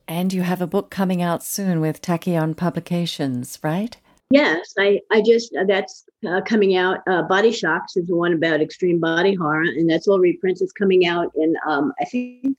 And 0.08 0.34
you 0.34 0.41
have 0.41 0.62
a 0.62 0.67
book 0.67 0.91
coming 0.91 1.22
out 1.22 1.43
soon 1.43 1.79
with 1.79 2.01
Tachyon 2.01 2.58
Publications, 2.58 3.58
right? 3.63 3.96
Yes, 4.34 4.74
I, 4.80 5.00
I 5.12 5.22
just, 5.22 5.56
uh, 5.56 5.63
that's 5.63 6.06
uh, 6.28 6.42
coming 6.42 6.75
out. 6.75 7.02
Uh, 7.08 7.22
Body 7.22 7.52
Shocks 7.52 7.96
is 7.96 8.08
the 8.08 8.16
one 8.16 8.34
about 8.34 8.62
extreme 8.62 9.00
body 9.00 9.36
horror, 9.36 9.62
and 9.62 9.88
that's 9.88 10.08
all 10.08 10.18
reprints. 10.18 10.60
It's 10.60 10.72
coming 10.72 11.06
out 11.06 11.32
in, 11.36 11.54
um, 11.68 11.94
I 12.02 12.06
think, 12.06 12.58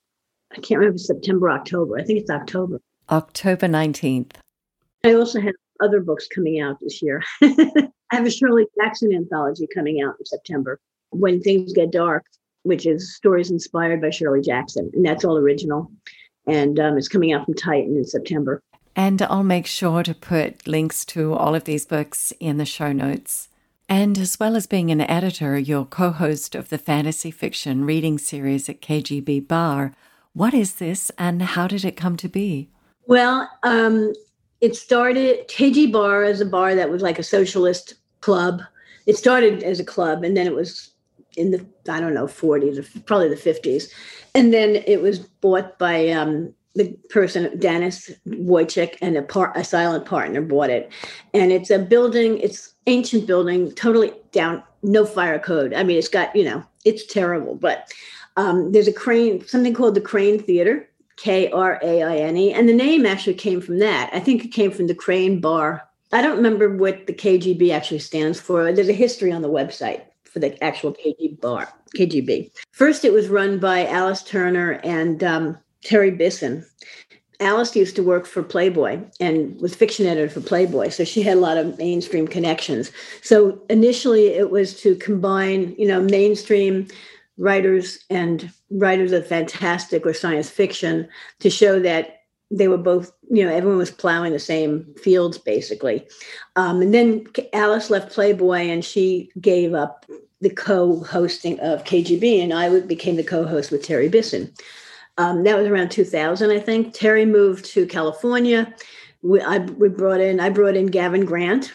I 0.53 0.61
can't 0.61 0.79
remember 0.79 0.99
September, 0.99 1.51
October. 1.51 1.99
I 1.99 2.05
think 2.05 2.21
it's 2.21 2.31
October. 2.31 2.81
October 3.11 3.67
19th. 3.67 4.37
I 5.03 5.15
also 5.15 5.41
have 5.41 5.55
other 5.83 5.99
books 5.99 6.29
coming 6.33 6.61
out 6.61 6.79
this 6.81 7.03
year. 7.03 7.25
I 7.43 7.91
have 8.13 8.25
a 8.25 8.31
Shirley 8.31 8.67
Jackson 8.81 9.13
anthology 9.13 9.67
coming 9.75 10.01
out 10.01 10.15
in 10.21 10.27
September, 10.27 10.79
When 11.11 11.41
Things 11.41 11.73
Get 11.73 11.91
Dark, 11.91 12.25
which 12.63 12.87
is 12.87 13.17
stories 13.17 13.51
inspired 13.51 14.01
by 14.01 14.11
Shirley 14.11 14.43
Jackson, 14.43 14.93
and 14.95 15.05
that's 15.05 15.25
all 15.25 15.39
original. 15.39 15.91
And 16.47 16.79
um, 16.79 16.97
it's 16.97 17.09
coming 17.09 17.33
out 17.33 17.47
from 17.47 17.55
Titan 17.55 17.97
in 17.97 18.05
September. 18.05 18.63
And 18.97 19.21
I'll 19.23 19.43
make 19.43 19.67
sure 19.67 20.03
to 20.03 20.15
put 20.15 20.67
links 20.69 21.05
to 21.07 21.35
all 21.35 21.55
of 21.55 21.65
these 21.65 21.85
books 21.85 22.33
in 22.39 22.59
the 22.59 22.65
show 22.65 22.93
notes. 22.93 23.49
And 23.89 24.17
as 24.19 24.39
well 24.41 24.57
as 24.57 24.67
being 24.67 24.91
an 24.91 25.01
editor, 25.01 25.59
you're 25.59 25.85
co 25.85 26.11
host 26.11 26.55
of 26.55 26.69
the 26.69 26.79
fantasy 26.79 27.31
fiction 27.31 27.85
reading 27.85 28.19
series 28.19 28.69
at 28.69 28.81
KGB 28.81 29.47
Bar. 29.47 29.93
What 30.33 30.55
is 30.55 30.77
this 30.77 31.11
and 31.19 31.43
how 31.43 31.67
did 31.67 31.85
it 31.85 31.97
come 31.97 32.17
to 32.19 32.29
be? 32.29 32.71
Well, 33.07 33.51
um, 33.63 34.15
it 34.61 34.75
started, 34.75 35.49
KGB 35.49 35.93
Bar 35.93 36.23
as 36.23 36.41
a 36.41 36.47
bar 36.47 36.75
that 36.75 36.91
was 36.91 37.03
like 37.03 37.19
a 37.19 37.25
socialist 37.25 37.95
club. 38.21 38.63
It 39.07 39.19
started 39.19 39.63
as 39.63 39.81
a 39.81 39.85
club 39.85 40.25
and 40.25 40.37
then 40.37 40.47
it 40.47 40.55
was 40.55 40.91
in 41.37 41.51
the, 41.51 41.67
I 41.89 42.01
don't 42.01 42.15
know, 42.15 42.27
40s, 42.27 42.79
or 42.79 43.01
probably 43.01 43.29
the 43.29 43.35
50s. 43.35 43.91
And 44.35 44.53
then 44.53 44.77
it 44.87 45.03
was 45.03 45.19
bought 45.19 45.79
by 45.79 46.09
um, 46.09 46.55
the 46.75 46.89
person 47.09 47.59
Denis 47.59 48.11
Woychuk 48.27 48.97
and 49.01 49.17
a, 49.17 49.23
par- 49.23 49.53
a 49.55 49.65
silent 49.65 50.07
partner 50.07 50.43
bought 50.43 50.71
it, 50.71 50.91
and 51.33 51.53
it's 51.53 51.71
a 51.71 51.79
building. 51.79 52.39
It's 52.39 52.75
ancient 52.87 53.27
building, 53.27 53.73
totally 53.73 54.13
down, 54.33 54.63
no 54.83 55.07
fire 55.07 55.39
code. 55.39 55.73
I 55.73 55.85
mean, 55.85 55.99
it's 55.99 56.09
got 56.09 56.35
you 56.35 56.45
know, 56.45 56.65
it's 56.85 57.07
terrible. 57.07 57.55
But 57.55 57.93
um, 58.37 58.73
there's 58.73 58.89
a 58.89 58.93
crane, 58.93 59.47
something 59.47 59.75
called 59.75 59.95
the 59.95 60.01
Kraine 60.01 60.45
Theater, 60.45 60.89
K 61.17 61.51
R 61.51 61.79
A 61.83 62.03
I 62.03 62.17
N 62.17 62.37
E, 62.37 62.53
and 62.53 62.69
the 62.69 62.75
name 62.75 63.07
actually 63.07 63.35
came 63.35 63.61
from 63.61 63.79
that. 63.79 64.11
I 64.13 64.21
think 64.21 64.45
it 64.45 64.49
came 64.49 64.71
from 64.71 64.87
the 64.87 64.95
Kraine 64.95 65.41
Bar. 65.41 65.89
I 66.13 66.23
don't 66.23 66.37
remember 66.37 66.77
what 66.77 67.07
the 67.07 67.13
KGB 67.13 67.73
actually 67.73 67.99
stands 67.99 68.41
for. 68.41 68.73
There's 68.73 68.89
a 68.89 68.93
history 68.93 69.33
on 69.33 69.43
the 69.43 69.49
website 69.51 70.03
for 70.25 70.41
the 70.41 70.63
actual 70.63 70.93
KGB 70.93 71.41
bar. 71.41 71.73
KGB. 71.97 72.51
First, 72.73 73.05
it 73.05 73.13
was 73.13 73.29
run 73.29 73.59
by 73.59 73.87
Alice 73.87 74.23
Turner 74.23 74.81
and 74.85 75.23
um, 75.23 75.59
Terry 75.85 76.11
Bisson. 76.11 76.67
Alice 77.41 77.75
used 77.77 77.97
to 77.97 78.03
work 78.03 78.27
for 78.27 78.43
Playboy 78.43 79.01
and 79.21 79.61
was 79.61 79.75
fiction 79.75 80.07
editor 80.07 80.33
for 80.33 80.41
Playboy, 80.41 80.89
so 80.89 81.05
she 81.05 81.21
had 81.23 81.37
a 81.37 81.41
lot 81.41 81.57
of 81.57 81.79
mainstream 81.79 82.29
connections. 82.29 82.91
So 83.23 83.61
initially, 83.69 84.29
it 84.29 84.51
was 84.51 84.81
to 84.83 84.95
combine, 84.97 85.75
you 85.77 85.87
know, 85.87 86.01
mainstream 86.01 86.87
writers 87.37 87.99
and 88.09 88.51
writers 88.71 89.13
of 89.13 89.27
fantastic 89.27 90.07
or 90.07 90.15
science 90.15 90.49
fiction 90.49 91.09
to 91.41 91.51
show 91.51 91.81
that 91.81 92.21
they 92.51 92.69
were 92.69 92.79
both, 92.79 93.11
you 93.31 93.45
know, 93.45 93.53
everyone 93.53 93.79
was 93.79 93.91
plowing 93.91 94.33
the 94.33 94.39
same 94.39 94.87
fields 95.03 95.39
basically. 95.39 96.07
Um, 96.55 96.81
and 96.81 96.95
then 96.95 97.27
Alice 97.53 97.91
left 97.91 98.13
Playboy 98.13 98.69
and 98.69 98.85
she 98.85 99.31
gave 99.41 99.75
up 99.75 100.07
the 100.41 100.51
co-hosting 100.51 101.59
of 101.61 101.85
KGB, 101.85 102.43
and 102.43 102.53
I 102.53 102.81
became 102.81 103.17
the 103.17 103.25
co-host 103.25 103.71
with 103.71 103.83
Terry 103.83 104.09
Bisson. 104.09 104.53
Um, 105.17 105.45
that 105.45 105.57
was 105.57 105.67
around 105.67 105.91
2000, 105.91 106.51
I 106.51 106.59
think. 106.59 106.93
Terry 106.93 107.25
moved 107.25 107.65
to 107.67 107.87
California. 107.87 108.75
We, 109.23 109.41
I, 109.41 109.59
we 109.59 109.89
brought 109.89 110.21
in, 110.21 110.41
I 110.41 110.51
brought 110.51 110.77
in 110.77 110.87
Gavin 110.87 111.25
Grant. 111.25 111.73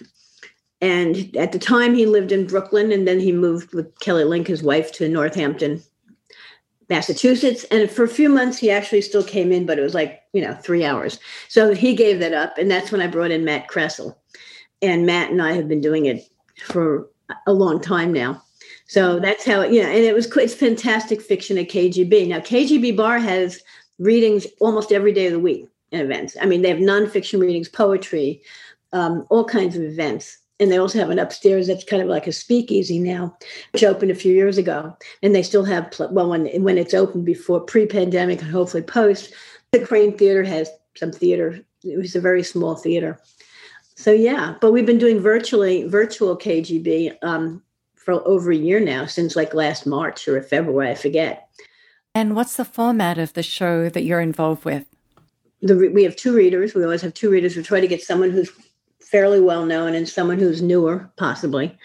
And 0.81 1.35
at 1.35 1.51
the 1.51 1.59
time, 1.59 1.93
he 1.93 2.05
lived 2.05 2.31
in 2.31 2.47
Brooklyn, 2.47 2.91
and 2.91 3.07
then 3.07 3.19
he 3.19 3.31
moved 3.31 3.73
with 3.73 3.97
Kelly 3.99 4.23
Link, 4.23 4.47
his 4.47 4.63
wife, 4.63 4.91
to 4.93 5.09
Northampton, 5.09 5.83
Massachusetts. 6.89 7.65
And 7.65 7.89
for 7.89 8.03
a 8.03 8.09
few 8.09 8.29
months, 8.29 8.57
he 8.57 8.71
actually 8.71 9.01
still 9.01 9.23
came 9.23 9.51
in, 9.51 9.65
but 9.65 9.77
it 9.77 9.81
was 9.81 9.93
like, 9.93 10.21
you 10.31 10.41
know, 10.41 10.53
three 10.53 10.85
hours. 10.85 11.19
So 11.49 11.73
he 11.73 11.95
gave 11.95 12.19
that 12.19 12.33
up. 12.33 12.57
And 12.57 12.71
that's 12.71 12.91
when 12.91 13.01
I 13.01 13.07
brought 13.07 13.31
in 13.31 13.43
Matt 13.43 13.67
Kressel. 13.67 14.15
And 14.81 15.05
Matt 15.05 15.31
and 15.31 15.41
I 15.41 15.53
have 15.53 15.67
been 15.67 15.81
doing 15.81 16.05
it 16.05 16.23
for 16.63 17.09
a 17.45 17.53
long 17.53 17.81
time 17.81 18.13
now. 18.13 18.41
So 18.89 19.19
that's 19.19 19.45
how, 19.45 19.61
yeah, 19.65 19.87
and 19.89 20.03
it 20.03 20.15
was 20.15 20.25
it's 20.37 20.55
fantastic 20.55 21.21
fiction 21.21 21.59
at 21.59 21.69
KGB. 21.69 22.27
Now 22.27 22.39
KGB 22.39 22.97
Bar 22.97 23.19
has 23.19 23.61
readings 23.99 24.47
almost 24.59 24.91
every 24.91 25.13
day 25.13 25.27
of 25.27 25.33
the 25.33 25.39
week 25.39 25.67
in 25.91 25.99
events. 25.99 26.35
I 26.41 26.47
mean, 26.47 26.63
they 26.63 26.69
have 26.69 26.79
nonfiction 26.79 27.39
readings, 27.39 27.69
poetry, 27.69 28.41
um, 28.91 29.27
all 29.29 29.45
kinds 29.45 29.75
of 29.75 29.83
events. 29.83 30.39
And 30.59 30.71
they 30.71 30.77
also 30.77 30.97
have 30.97 31.11
an 31.11 31.19
upstairs 31.19 31.67
that's 31.67 31.83
kind 31.83 32.01
of 32.01 32.09
like 32.09 32.25
a 32.25 32.31
speakeasy 32.31 32.97
now, 32.97 33.37
which 33.73 33.83
opened 33.83 34.09
a 34.09 34.15
few 34.15 34.33
years 34.33 34.57
ago. 34.57 34.97
And 35.21 35.35
they 35.35 35.43
still 35.43 35.65
have, 35.65 35.93
well, 36.09 36.31
when, 36.31 36.47
when 36.63 36.79
it's 36.79 36.95
open 36.95 37.23
before 37.23 37.59
pre-pandemic 37.59 38.41
and 38.41 38.49
hopefully 38.49 38.81
post, 38.81 39.31
the 39.71 39.85
Kraine 39.85 40.17
Theater 40.17 40.43
has 40.43 40.67
some 40.97 41.11
theater. 41.11 41.59
It 41.83 41.97
was 41.99 42.15
a 42.15 42.21
very 42.21 42.41
small 42.41 42.75
theater. 42.75 43.19
So 43.95 44.11
yeah, 44.11 44.55
but 44.59 44.71
we've 44.71 44.87
been 44.87 44.97
doing 44.97 45.19
virtually 45.19 45.83
virtual 45.83 46.35
KGB 46.35 47.17
um, 47.21 47.61
for 48.09 48.27
over 48.27 48.51
a 48.51 48.55
year 48.55 48.79
now, 48.79 49.05
since 49.05 49.35
like 49.35 49.53
last 49.53 49.85
March 49.85 50.27
or 50.27 50.41
February, 50.41 50.89
I 50.89 50.95
forget. 50.95 51.47
And 52.15 52.35
what's 52.35 52.55
the 52.55 52.65
format 52.65 53.17
of 53.17 53.33
the 53.33 53.43
show 53.43 53.89
that 53.89 54.03
you're 54.03 54.21
involved 54.21 54.65
with? 54.65 54.85
The, 55.61 55.75
we 55.75 56.03
have 56.03 56.15
two 56.15 56.35
readers. 56.35 56.73
We 56.73 56.83
always 56.83 57.01
have 57.01 57.13
two 57.13 57.29
readers. 57.29 57.55
We 57.55 57.63
try 57.63 57.81
to 57.81 57.87
get 57.87 58.01
someone 58.01 58.31
who's 58.31 58.49
fairly 58.99 59.39
well 59.39 59.65
known 59.65 59.93
and 59.93 60.09
someone 60.09 60.39
who's 60.39 60.61
newer, 60.61 61.11
possibly. 61.17 61.77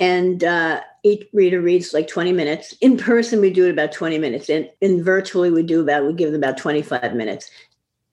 And 0.00 0.42
uh, 0.44 0.80
each 1.02 1.26
reader 1.32 1.60
reads 1.60 1.92
like 1.92 2.08
20 2.08 2.32
minutes. 2.32 2.72
In 2.80 2.96
person, 2.96 3.40
we 3.40 3.50
do 3.50 3.66
it 3.66 3.72
about 3.72 3.92
20 3.92 4.18
minutes. 4.18 4.48
And, 4.48 4.70
and 4.80 5.04
virtually, 5.04 5.50
we 5.50 5.62
do 5.62 5.82
about, 5.82 6.06
we 6.06 6.14
give 6.14 6.32
them 6.32 6.42
about 6.42 6.56
25 6.56 7.14
minutes 7.14 7.50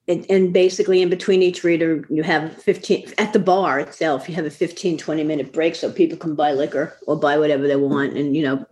and, 0.07 0.25
and, 0.29 0.53
basically 0.53 1.01
in 1.01 1.09
between 1.09 1.41
each 1.41 1.63
reader 1.63 2.05
you 2.09 2.23
have 2.23 2.55
15 2.61 3.13
at 3.17 3.33
the 3.33 3.39
bar 3.39 3.79
itself 3.79 4.29
you 4.29 4.35
have 4.35 4.45
a 4.45 4.51
15 4.51 4.97
20 4.97 5.23
minute 5.23 5.51
break 5.51 5.75
so 5.75 5.91
people 5.91 6.17
can 6.17 6.35
buy 6.35 6.51
liquor 6.51 6.95
or 7.07 7.15
buy 7.15 7.37
whatever 7.37 7.67
they 7.67 7.75
want 7.75 8.17
and 8.17 8.35
you 8.35 8.43
know 8.43 8.65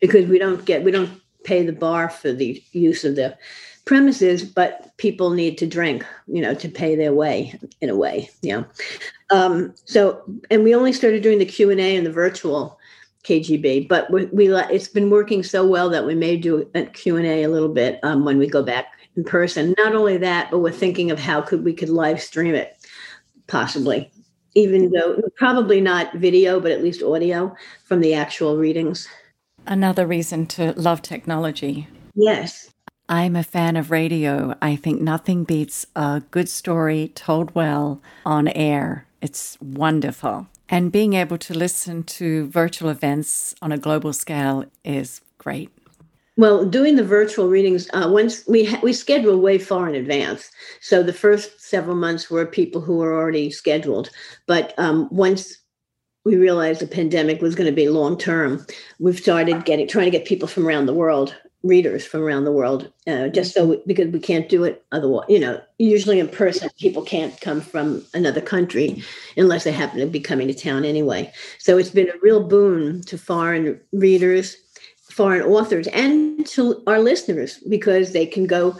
because 0.00 0.26
we 0.26 0.38
don't 0.38 0.64
get 0.64 0.84
we 0.84 0.90
don't 0.90 1.20
pay 1.44 1.64
the 1.64 1.72
bar 1.72 2.08
for 2.08 2.32
the 2.32 2.62
use 2.72 3.04
of 3.04 3.16
the 3.16 3.36
premises 3.84 4.44
but 4.44 4.96
people 4.98 5.30
need 5.30 5.56
to 5.58 5.66
drink 5.66 6.04
you 6.26 6.42
know 6.42 6.54
to 6.54 6.68
pay 6.68 6.94
their 6.94 7.12
way 7.12 7.58
in 7.80 7.88
a 7.88 7.96
way 7.96 8.28
you 8.42 8.52
know. 8.52 8.64
Um, 9.30 9.74
so 9.84 10.22
and 10.50 10.64
we 10.64 10.74
only 10.74 10.92
started 10.92 11.22
doing 11.22 11.38
the 11.38 11.46
q&a 11.46 11.96
and 11.96 12.06
the 12.06 12.12
virtual 12.12 12.78
kgb 13.24 13.88
but 13.88 14.10
we, 14.10 14.26
we 14.26 14.48
it's 14.48 14.88
been 14.88 15.10
working 15.10 15.42
so 15.42 15.66
well 15.66 15.90
that 15.90 16.06
we 16.06 16.14
may 16.14 16.36
do 16.36 16.68
a 16.74 16.84
q&a 16.84 17.42
a 17.44 17.48
little 17.48 17.68
bit 17.68 17.98
um, 18.02 18.24
when 18.24 18.38
we 18.38 18.46
go 18.46 18.62
back 18.62 18.97
in 19.18 19.24
person. 19.24 19.74
Not 19.76 19.94
only 19.94 20.16
that, 20.18 20.50
but 20.50 20.60
we're 20.60 20.70
thinking 20.70 21.10
of 21.10 21.18
how 21.18 21.42
could 21.42 21.64
we 21.64 21.74
could 21.74 21.90
live 21.90 22.22
stream 22.22 22.54
it, 22.54 22.76
possibly, 23.48 24.10
even 24.54 24.90
though 24.90 25.20
probably 25.36 25.80
not 25.80 26.14
video, 26.14 26.60
but 26.60 26.70
at 26.70 26.82
least 26.82 27.02
audio 27.02 27.54
from 27.84 28.00
the 28.00 28.14
actual 28.14 28.56
readings. 28.56 29.08
Another 29.66 30.06
reason 30.06 30.46
to 30.46 30.72
love 30.80 31.02
technology. 31.02 31.88
Yes. 32.14 32.70
I'm 33.08 33.36
a 33.36 33.42
fan 33.42 33.76
of 33.76 33.90
radio. 33.90 34.54
I 34.62 34.76
think 34.76 35.00
nothing 35.00 35.44
beats 35.44 35.84
a 35.96 36.22
good 36.30 36.48
story 36.48 37.10
told 37.14 37.54
well 37.54 38.00
on 38.24 38.48
air. 38.48 39.06
It's 39.20 39.58
wonderful. 39.60 40.46
And 40.68 40.92
being 40.92 41.14
able 41.14 41.38
to 41.38 41.54
listen 41.54 42.04
to 42.04 42.46
virtual 42.48 42.90
events 42.90 43.54
on 43.62 43.72
a 43.72 43.78
global 43.78 44.12
scale 44.12 44.66
is 44.84 45.22
great. 45.38 45.70
Well, 46.38 46.64
doing 46.64 46.94
the 46.94 47.02
virtual 47.02 47.48
readings, 47.48 47.88
uh, 47.92 48.08
once 48.08 48.46
we 48.46 48.64
ha- 48.64 48.78
we 48.80 48.92
schedule 48.92 49.40
way 49.40 49.58
far 49.58 49.88
in 49.88 49.96
advance. 49.96 50.48
So 50.80 51.02
the 51.02 51.12
first 51.12 51.60
several 51.60 51.96
months 51.96 52.30
were 52.30 52.46
people 52.46 52.80
who 52.80 52.98
were 52.98 53.12
already 53.12 53.50
scheduled, 53.50 54.08
but 54.46 54.72
um, 54.78 55.08
once 55.10 55.58
we 56.24 56.36
realized 56.36 56.80
the 56.80 56.86
pandemic 56.86 57.42
was 57.42 57.56
going 57.56 57.68
to 57.68 57.74
be 57.74 57.88
long 57.88 58.16
term, 58.16 58.64
we've 59.00 59.18
started 59.18 59.64
getting 59.64 59.88
trying 59.88 60.04
to 60.04 60.16
get 60.16 60.26
people 60.26 60.46
from 60.46 60.64
around 60.64 60.86
the 60.86 60.94
world, 60.94 61.34
readers 61.64 62.06
from 62.06 62.22
around 62.22 62.44
the 62.44 62.52
world, 62.52 62.92
uh, 63.08 63.26
just 63.26 63.52
so 63.52 63.66
we, 63.66 63.82
because 63.84 64.06
we 64.12 64.20
can't 64.20 64.48
do 64.48 64.62
it 64.62 64.84
otherwise. 64.92 65.26
You 65.28 65.40
know, 65.40 65.60
usually 65.78 66.20
in 66.20 66.28
person, 66.28 66.70
people 66.78 67.02
can't 67.02 67.40
come 67.40 67.60
from 67.60 68.06
another 68.14 68.40
country 68.40 69.02
unless 69.36 69.64
they 69.64 69.72
happen 69.72 69.98
to 69.98 70.06
be 70.06 70.20
coming 70.20 70.46
to 70.46 70.54
town 70.54 70.84
anyway. 70.84 71.32
So 71.58 71.78
it's 71.78 71.90
been 71.90 72.10
a 72.10 72.22
real 72.22 72.44
boon 72.44 73.02
to 73.02 73.18
foreign 73.18 73.80
readers 73.92 74.56
foreign 75.18 75.42
authors 75.42 75.88
and 75.88 76.46
to 76.46 76.80
our 76.86 77.00
listeners 77.00 77.58
because 77.68 78.12
they 78.12 78.24
can 78.24 78.46
go, 78.46 78.78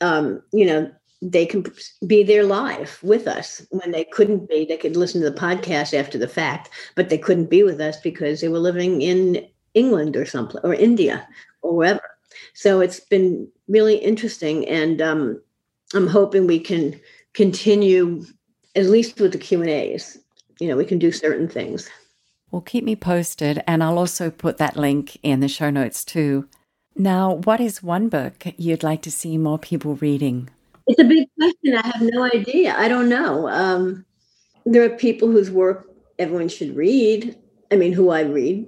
um, 0.00 0.40
you 0.52 0.64
know, 0.64 0.88
they 1.20 1.44
can 1.44 1.66
be 2.06 2.22
there 2.22 2.44
live 2.44 3.00
with 3.02 3.26
us 3.26 3.66
when 3.70 3.90
they 3.90 4.04
couldn't 4.04 4.48
be. 4.48 4.64
They 4.64 4.76
could 4.76 4.96
listen 4.96 5.20
to 5.20 5.28
the 5.28 5.36
podcast 5.36 5.92
after 5.92 6.16
the 6.16 6.28
fact, 6.28 6.70
but 6.94 7.08
they 7.08 7.18
couldn't 7.18 7.50
be 7.50 7.64
with 7.64 7.80
us 7.80 8.00
because 8.00 8.40
they 8.40 8.46
were 8.46 8.60
living 8.60 9.02
in 9.02 9.44
England 9.74 10.16
or 10.16 10.24
something 10.24 10.60
or 10.62 10.74
India 10.74 11.26
or 11.62 11.74
wherever. 11.74 12.08
So 12.54 12.80
it's 12.80 13.00
been 13.00 13.48
really 13.66 13.96
interesting, 13.96 14.68
and 14.68 15.02
um, 15.02 15.42
I'm 15.92 16.06
hoping 16.06 16.46
we 16.46 16.60
can 16.60 17.00
continue 17.34 18.24
at 18.76 18.86
least 18.86 19.20
with 19.20 19.32
the 19.32 19.38
Q 19.38 19.60
and 19.60 19.70
A's. 19.70 20.18
You 20.60 20.68
know, 20.68 20.76
we 20.76 20.84
can 20.84 21.00
do 21.00 21.10
certain 21.10 21.48
things. 21.48 21.90
Well, 22.50 22.62
keep 22.62 22.82
me 22.82 22.96
posted, 22.96 23.62
and 23.66 23.82
I'll 23.82 23.98
also 23.98 24.30
put 24.30 24.58
that 24.58 24.76
link 24.76 25.18
in 25.22 25.40
the 25.40 25.48
show 25.48 25.70
notes 25.70 26.04
too. 26.04 26.48
Now, 26.96 27.34
what 27.34 27.60
is 27.60 27.82
one 27.82 28.08
book 28.08 28.44
you'd 28.56 28.82
like 28.82 29.02
to 29.02 29.10
see 29.10 29.38
more 29.38 29.58
people 29.58 29.94
reading? 29.96 30.50
It's 30.88 31.00
a 31.00 31.04
big 31.04 31.28
question. 31.38 31.76
I 31.76 31.86
have 31.86 32.02
no 32.02 32.24
idea. 32.24 32.74
I 32.76 32.88
don't 32.88 33.08
know. 33.08 33.48
Um, 33.48 34.04
there 34.66 34.82
are 34.82 34.96
people 34.96 35.28
whose 35.28 35.50
work 35.50 35.88
everyone 36.18 36.48
should 36.48 36.76
read. 36.76 37.38
I 37.70 37.76
mean, 37.76 37.92
who 37.92 38.10
I 38.10 38.22
read. 38.22 38.66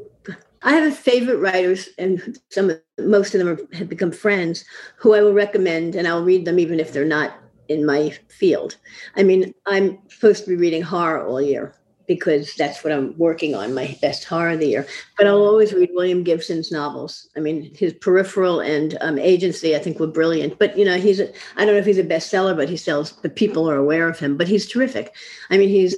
I 0.62 0.74
have 0.74 0.90
a 0.90 0.94
favorite 0.94 1.38
writers, 1.38 1.88
and 1.98 2.38
some 2.50 2.70
of 2.70 2.80
most 3.00 3.34
of 3.34 3.40
them 3.40 3.48
are, 3.48 3.76
have 3.76 3.88
become 3.88 4.12
friends 4.12 4.64
who 4.96 5.12
I 5.12 5.22
will 5.22 5.32
recommend, 5.32 5.96
and 5.96 6.06
I'll 6.06 6.22
read 6.22 6.44
them 6.44 6.60
even 6.60 6.78
if 6.78 6.92
they're 6.92 7.04
not 7.04 7.34
in 7.66 7.84
my 7.84 8.16
field. 8.28 8.76
I 9.16 9.24
mean, 9.24 9.52
I'm 9.66 9.98
supposed 10.08 10.44
to 10.44 10.50
be 10.50 10.56
reading 10.56 10.82
horror 10.82 11.26
all 11.26 11.42
year 11.42 11.74
because 12.14 12.54
that's 12.54 12.82
what 12.84 12.92
I'm 12.92 13.16
working 13.18 13.54
on, 13.54 13.74
my 13.74 13.96
best 14.00 14.24
horror 14.24 14.50
of 14.50 14.60
the 14.60 14.68
year. 14.68 14.86
But 15.16 15.26
I'll 15.26 15.42
always 15.42 15.72
read 15.72 15.90
William 15.92 16.22
Gibson's 16.22 16.70
novels. 16.70 17.28
I 17.36 17.40
mean, 17.40 17.74
his 17.74 17.92
Peripheral 17.94 18.60
and 18.60 18.98
um, 19.00 19.18
Agency, 19.18 19.74
I 19.74 19.78
think, 19.78 19.98
were 19.98 20.06
brilliant. 20.06 20.58
But 20.58 20.76
you 20.76 20.84
know, 20.84 20.98
he's 20.98 21.20
a, 21.20 21.32
I 21.56 21.64
don't 21.64 21.74
know 21.74 21.80
if 21.80 21.86
he's 21.86 21.98
a 21.98 22.04
bestseller, 22.04 22.56
but 22.56 22.68
he 22.68 22.76
sells. 22.76 23.12
But 23.12 23.36
people 23.36 23.68
are 23.68 23.76
aware 23.76 24.08
of 24.08 24.18
him. 24.18 24.36
But 24.36 24.48
he's 24.48 24.68
terrific. 24.68 25.14
I 25.50 25.58
mean, 25.58 25.68
he's 25.68 25.96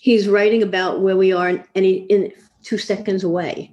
he's 0.00 0.28
writing 0.28 0.62
about 0.62 1.00
where 1.00 1.16
we 1.16 1.32
are, 1.32 1.64
he 1.74 2.06
in 2.08 2.32
two 2.62 2.78
seconds 2.78 3.24
away. 3.24 3.70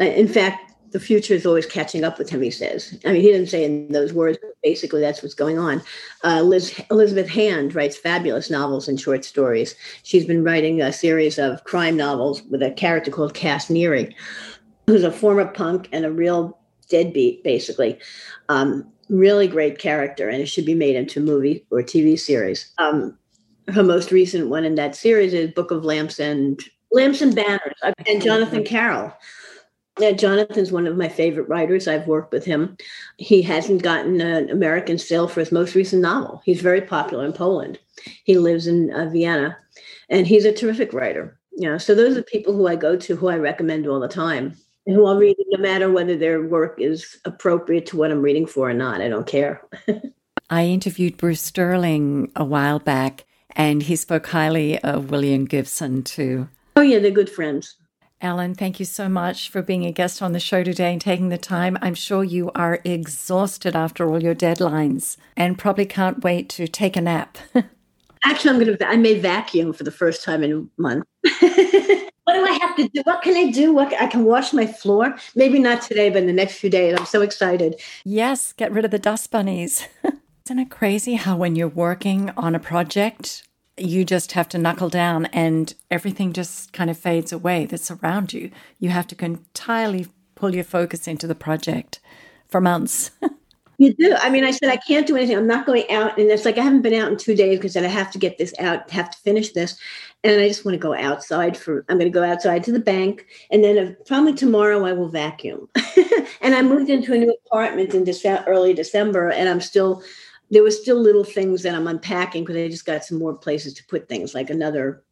Uh, 0.00 0.04
in 0.04 0.28
fact, 0.28 0.73
the 0.94 1.00
future 1.00 1.34
is 1.34 1.44
always 1.44 1.66
catching 1.66 2.04
up 2.04 2.18
with 2.18 2.30
him, 2.30 2.40
he 2.40 2.52
says. 2.52 2.96
I 3.04 3.10
mean, 3.10 3.20
he 3.20 3.32
didn't 3.32 3.48
say 3.48 3.64
in 3.64 3.90
those 3.90 4.12
words, 4.12 4.38
but 4.40 4.52
basically 4.62 5.00
that's 5.00 5.24
what's 5.24 5.34
going 5.34 5.58
on. 5.58 5.82
Uh, 6.22 6.42
Liz, 6.42 6.80
Elizabeth 6.88 7.28
Hand 7.28 7.74
writes 7.74 7.96
fabulous 7.96 8.48
novels 8.48 8.86
and 8.86 9.00
short 9.00 9.24
stories. 9.24 9.74
She's 10.04 10.24
been 10.24 10.44
writing 10.44 10.80
a 10.80 10.92
series 10.92 11.36
of 11.36 11.64
crime 11.64 11.96
novels 11.96 12.44
with 12.44 12.62
a 12.62 12.70
character 12.70 13.10
called 13.10 13.34
Cass 13.34 13.66
Neary, 13.66 14.14
who's 14.86 15.02
a 15.02 15.10
former 15.10 15.46
punk 15.46 15.88
and 15.90 16.04
a 16.04 16.12
real 16.12 16.56
deadbeat, 16.88 17.42
basically. 17.42 17.98
Um, 18.48 18.86
really 19.08 19.48
great 19.48 19.80
character, 19.80 20.28
and 20.28 20.40
it 20.40 20.46
should 20.46 20.64
be 20.64 20.76
made 20.76 20.94
into 20.94 21.18
a 21.18 21.24
movie 21.24 21.66
or 21.72 21.82
TV 21.82 22.16
series. 22.16 22.72
Um, 22.78 23.18
her 23.66 23.82
most 23.82 24.12
recent 24.12 24.48
one 24.48 24.64
in 24.64 24.76
that 24.76 24.94
series 24.94 25.34
is 25.34 25.50
Book 25.50 25.72
of 25.72 25.84
Lamps 25.84 26.20
and 26.20 26.62
Lamps 26.92 27.20
and 27.20 27.34
Banners, 27.34 27.80
and 28.06 28.22
Jonathan 28.22 28.62
Carroll 28.62 29.12
yeah, 29.98 30.10
Jonathan's 30.10 30.72
one 30.72 30.86
of 30.86 30.96
my 30.96 31.08
favorite 31.08 31.48
writers. 31.48 31.86
I've 31.86 32.08
worked 32.08 32.32
with 32.32 32.44
him. 32.44 32.76
He 33.18 33.42
hasn't 33.42 33.82
gotten 33.82 34.20
an 34.20 34.50
American 34.50 34.98
sale 34.98 35.28
for 35.28 35.40
his 35.40 35.52
most 35.52 35.74
recent 35.74 36.02
novel. 36.02 36.42
He's 36.44 36.60
very 36.60 36.80
popular 36.80 37.24
in 37.24 37.32
Poland. 37.32 37.78
He 38.24 38.38
lives 38.38 38.66
in 38.66 38.92
uh, 38.92 39.08
Vienna, 39.10 39.56
and 40.08 40.26
he's 40.26 40.44
a 40.44 40.52
terrific 40.52 40.92
writer. 40.92 41.38
You 41.56 41.68
know, 41.68 41.78
so 41.78 41.94
those 41.94 42.16
are 42.16 42.22
people 42.22 42.52
who 42.54 42.66
I 42.66 42.74
go 42.74 42.96
to, 42.96 43.14
who 43.14 43.28
I 43.28 43.36
recommend 43.36 43.86
all 43.86 44.00
the 44.00 44.08
time, 44.08 44.56
and 44.86 44.96
who 44.96 45.06
I'll 45.06 45.16
read 45.16 45.36
no 45.50 45.60
matter 45.60 45.90
whether 45.90 46.16
their 46.16 46.42
work 46.42 46.80
is 46.80 47.16
appropriate 47.24 47.86
to 47.86 47.96
what 47.96 48.10
I'm 48.10 48.22
reading 48.22 48.46
for 48.46 48.68
or 48.68 48.74
not. 48.74 49.00
I 49.00 49.08
don't 49.08 49.28
care. 49.28 49.62
I 50.50 50.66
interviewed 50.66 51.16
Bruce 51.16 51.40
Sterling 51.40 52.32
a 52.34 52.44
while 52.44 52.80
back, 52.80 53.24
and 53.50 53.84
he 53.84 53.94
spoke 53.94 54.26
highly 54.26 54.78
of 54.80 55.10
William 55.10 55.44
Gibson 55.44 56.02
too. 56.02 56.48
Oh 56.74 56.82
yeah, 56.82 56.98
they're 56.98 57.12
good 57.12 57.30
friends. 57.30 57.76
Ellen, 58.24 58.54
thank 58.54 58.80
you 58.80 58.86
so 58.86 59.06
much 59.06 59.50
for 59.50 59.60
being 59.60 59.84
a 59.84 59.92
guest 59.92 60.22
on 60.22 60.32
the 60.32 60.40
show 60.40 60.64
today 60.64 60.92
and 60.92 61.00
taking 61.00 61.28
the 61.28 61.36
time. 61.36 61.76
I'm 61.82 61.94
sure 61.94 62.24
you 62.24 62.50
are 62.54 62.80
exhausted 62.82 63.76
after 63.76 64.08
all 64.08 64.22
your 64.22 64.34
deadlines 64.34 65.18
and 65.36 65.58
probably 65.58 65.84
can't 65.84 66.24
wait 66.24 66.48
to 66.50 66.66
take 66.66 66.96
a 66.96 67.02
nap. 67.02 67.36
Actually, 68.24 68.50
I'm 68.50 68.64
going 68.64 68.78
to, 68.78 68.88
I 68.88 68.96
may 68.96 69.18
vacuum 69.18 69.74
for 69.74 69.84
the 69.84 69.90
first 69.90 70.24
time 70.24 70.42
in 70.42 70.52
a 70.52 70.80
month. 70.80 71.04
what 71.20 72.32
do 72.32 72.46
I 72.46 72.58
have 72.62 72.76
to 72.76 72.88
do? 72.88 73.02
What 73.04 73.20
can 73.20 73.36
I 73.36 73.50
do? 73.50 73.74
What 73.74 73.92
I 74.00 74.06
can 74.06 74.24
wash 74.24 74.54
my 74.54 74.66
floor? 74.66 75.14
Maybe 75.34 75.58
not 75.58 75.82
today, 75.82 76.08
but 76.08 76.22
in 76.22 76.26
the 76.26 76.32
next 76.32 76.54
few 76.54 76.70
days. 76.70 76.98
I'm 76.98 77.04
so 77.04 77.20
excited. 77.20 77.78
Yes, 78.06 78.54
get 78.54 78.72
rid 78.72 78.86
of 78.86 78.90
the 78.90 78.98
dust 78.98 79.30
bunnies. 79.30 79.86
Isn't 80.46 80.58
it 80.58 80.70
crazy 80.70 81.16
how 81.16 81.36
when 81.36 81.56
you're 81.56 81.68
working 81.68 82.30
on 82.38 82.54
a 82.54 82.58
project, 82.58 83.46
you 83.76 84.04
just 84.04 84.32
have 84.32 84.48
to 84.50 84.58
knuckle 84.58 84.88
down 84.88 85.26
and 85.26 85.74
everything 85.90 86.32
just 86.32 86.72
kind 86.72 86.90
of 86.90 86.98
fades 86.98 87.32
away 87.32 87.66
that's 87.66 87.90
around 87.90 88.32
you. 88.32 88.50
You 88.78 88.90
have 88.90 89.06
to 89.08 89.24
entirely 89.24 90.06
pull 90.34 90.54
your 90.54 90.64
focus 90.64 91.08
into 91.08 91.26
the 91.26 91.34
project 91.34 92.00
for 92.48 92.60
months. 92.60 93.10
you 93.78 93.94
do. 93.94 94.14
I 94.18 94.30
mean, 94.30 94.44
I 94.44 94.52
said, 94.52 94.70
I 94.70 94.76
can't 94.76 95.06
do 95.06 95.16
anything. 95.16 95.36
I'm 95.36 95.46
not 95.46 95.66
going 95.66 95.90
out. 95.90 96.18
And 96.18 96.30
it's 96.30 96.44
like, 96.44 96.58
I 96.58 96.62
haven't 96.62 96.82
been 96.82 96.94
out 96.94 97.10
in 97.10 97.18
two 97.18 97.34
days 97.34 97.58
because 97.58 97.76
I 97.76 97.82
have 97.82 98.10
to 98.12 98.18
get 98.18 98.38
this 98.38 98.54
out, 98.58 98.90
have 98.90 99.10
to 99.10 99.18
finish 99.18 99.52
this. 99.52 99.76
And 100.22 100.40
I 100.40 100.48
just 100.48 100.64
want 100.64 100.74
to 100.74 100.78
go 100.78 100.94
outside 100.94 101.56
for, 101.56 101.84
I'm 101.88 101.98
going 101.98 102.10
to 102.10 102.18
go 102.18 102.24
outside 102.24 102.64
to 102.64 102.72
the 102.72 102.78
bank. 102.78 103.26
And 103.50 103.62
then 103.62 103.78
uh, 103.78 103.92
probably 104.06 104.34
tomorrow 104.34 104.84
I 104.84 104.92
will 104.92 105.08
vacuum. 105.08 105.68
and 106.40 106.54
I 106.54 106.62
moved 106.62 106.88
into 106.90 107.12
a 107.12 107.18
new 107.18 107.36
apartment 107.46 107.94
in 107.94 108.04
December, 108.04 108.44
early 108.46 108.72
December, 108.72 109.30
and 109.30 109.48
I'm 109.48 109.60
still 109.60 110.02
there 110.50 110.62
were 110.62 110.70
still 110.70 111.00
little 111.00 111.24
things 111.24 111.62
that 111.62 111.74
I'm 111.74 111.86
unpacking 111.86 112.44
because 112.44 112.56
I 112.56 112.68
just 112.68 112.86
got 112.86 113.04
some 113.04 113.18
more 113.18 113.34
places 113.34 113.74
to 113.74 113.84
put 113.86 114.08
things, 114.08 114.34
like 114.34 114.50
another 114.50 115.02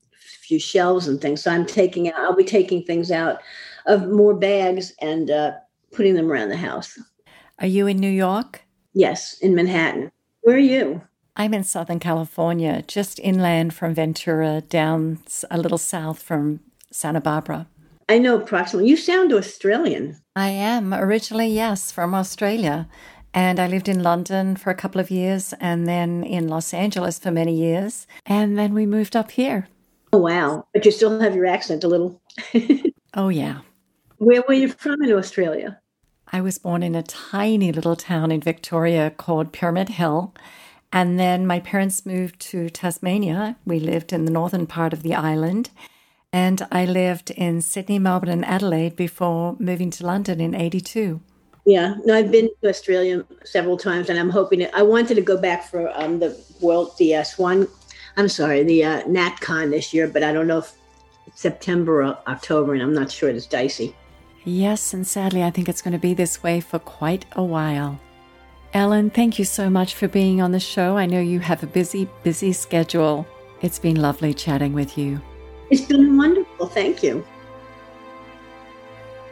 few 0.42 0.58
shelves 0.58 1.08
and 1.08 1.20
things. 1.20 1.42
So 1.42 1.50
I'm 1.50 1.66
taking 1.66 2.08
out, 2.08 2.18
I'll 2.18 2.36
be 2.36 2.44
taking 2.44 2.84
things 2.84 3.10
out 3.10 3.40
of 3.86 4.08
more 4.08 4.34
bags 4.34 4.92
and 5.00 5.30
uh, 5.30 5.52
putting 5.92 6.14
them 6.14 6.30
around 6.30 6.50
the 6.50 6.56
house. 6.56 6.98
Are 7.58 7.66
you 7.66 7.86
in 7.86 7.98
New 7.98 8.10
York? 8.10 8.62
Yes, 8.94 9.38
in 9.38 9.54
Manhattan. 9.54 10.10
Where 10.42 10.56
are 10.56 10.58
you? 10.58 11.02
I'm 11.36 11.54
in 11.54 11.64
Southern 11.64 11.98
California, 11.98 12.82
just 12.86 13.18
inland 13.20 13.72
from 13.72 13.94
Ventura, 13.94 14.60
down 14.60 15.20
a 15.50 15.56
little 15.56 15.78
south 15.78 16.22
from 16.22 16.60
Santa 16.90 17.20
Barbara. 17.20 17.66
I 18.08 18.18
know 18.18 18.36
approximately. 18.36 18.90
You 18.90 18.96
sound 18.98 19.32
Australian. 19.32 20.18
I 20.36 20.48
am 20.48 20.92
originally, 20.92 21.48
yes, 21.48 21.90
from 21.90 22.14
Australia. 22.14 22.86
And 23.34 23.58
I 23.58 23.66
lived 23.66 23.88
in 23.88 24.02
London 24.02 24.56
for 24.56 24.70
a 24.70 24.74
couple 24.74 25.00
of 25.00 25.10
years 25.10 25.54
and 25.60 25.88
then 25.88 26.22
in 26.22 26.48
Los 26.48 26.74
Angeles 26.74 27.18
for 27.18 27.30
many 27.30 27.54
years. 27.54 28.06
And 28.26 28.58
then 28.58 28.74
we 28.74 28.84
moved 28.84 29.16
up 29.16 29.30
here. 29.30 29.68
Oh, 30.12 30.18
wow. 30.18 30.66
But 30.74 30.84
you 30.84 30.90
still 30.90 31.18
have 31.20 31.34
your 31.34 31.46
accent 31.46 31.84
a 31.84 31.88
little. 31.88 32.20
oh, 33.14 33.30
yeah. 33.30 33.60
Where 34.18 34.42
were 34.46 34.54
you 34.54 34.68
from 34.68 35.02
in 35.02 35.12
Australia? 35.12 35.80
I 36.30 36.40
was 36.40 36.58
born 36.58 36.82
in 36.82 36.94
a 36.94 37.02
tiny 37.02 37.72
little 37.72 37.96
town 37.96 38.30
in 38.30 38.40
Victoria 38.40 39.10
called 39.10 39.52
Pyramid 39.52 39.90
Hill. 39.90 40.34
And 40.92 41.18
then 41.18 41.46
my 41.46 41.60
parents 41.60 42.04
moved 42.04 42.38
to 42.40 42.68
Tasmania. 42.68 43.56
We 43.64 43.80
lived 43.80 44.12
in 44.12 44.26
the 44.26 44.30
northern 44.30 44.66
part 44.66 44.92
of 44.92 45.02
the 45.02 45.14
island. 45.14 45.70
And 46.32 46.66
I 46.70 46.84
lived 46.84 47.30
in 47.30 47.62
Sydney, 47.62 47.98
Melbourne, 47.98 48.30
and 48.30 48.44
Adelaide 48.44 48.96
before 48.96 49.56
moving 49.58 49.90
to 49.90 50.06
London 50.06 50.40
in 50.40 50.54
82. 50.54 51.20
Yeah, 51.64 51.94
no, 52.04 52.14
I've 52.14 52.32
been 52.32 52.50
to 52.62 52.68
Australia 52.68 53.24
several 53.44 53.76
times, 53.76 54.10
and 54.10 54.18
I'm 54.18 54.30
hoping 54.30 54.60
to, 54.60 54.76
I 54.76 54.82
wanted 54.82 55.14
to 55.14 55.20
go 55.20 55.36
back 55.36 55.64
for 55.70 55.90
um, 55.98 56.18
the 56.18 56.38
World 56.60 56.96
DS 56.98 57.38
one. 57.38 57.68
I'm 58.16 58.28
sorry, 58.28 58.62
the 58.64 58.84
uh, 58.84 59.02
NatCon 59.04 59.70
this 59.70 59.94
year, 59.94 60.08
but 60.08 60.22
I 60.22 60.32
don't 60.32 60.48
know 60.48 60.58
if 60.58 60.72
it's 61.26 61.40
September 61.40 62.02
or 62.02 62.18
October, 62.26 62.74
and 62.74 62.82
I'm 62.82 62.92
not 62.92 63.10
sure. 63.10 63.28
It's 63.28 63.46
dicey. 63.46 63.94
Yes, 64.44 64.92
and 64.92 65.06
sadly, 65.06 65.44
I 65.44 65.50
think 65.50 65.68
it's 65.68 65.82
going 65.82 65.92
to 65.92 65.98
be 66.00 66.14
this 66.14 66.42
way 66.42 66.60
for 66.60 66.80
quite 66.80 67.26
a 67.32 67.44
while. 67.44 68.00
Ellen, 68.74 69.10
thank 69.10 69.38
you 69.38 69.44
so 69.44 69.70
much 69.70 69.94
for 69.94 70.08
being 70.08 70.40
on 70.40 70.50
the 70.50 70.60
show. 70.60 70.96
I 70.96 71.06
know 71.06 71.20
you 71.20 71.40
have 71.40 71.62
a 71.62 71.66
busy, 71.66 72.08
busy 72.24 72.52
schedule. 72.52 73.26
It's 73.60 73.78
been 73.78 74.00
lovely 74.00 74.34
chatting 74.34 74.72
with 74.72 74.98
you. 74.98 75.20
It's 75.70 75.82
been 75.82 76.16
wonderful. 76.16 76.66
Thank 76.66 77.02
you. 77.02 77.24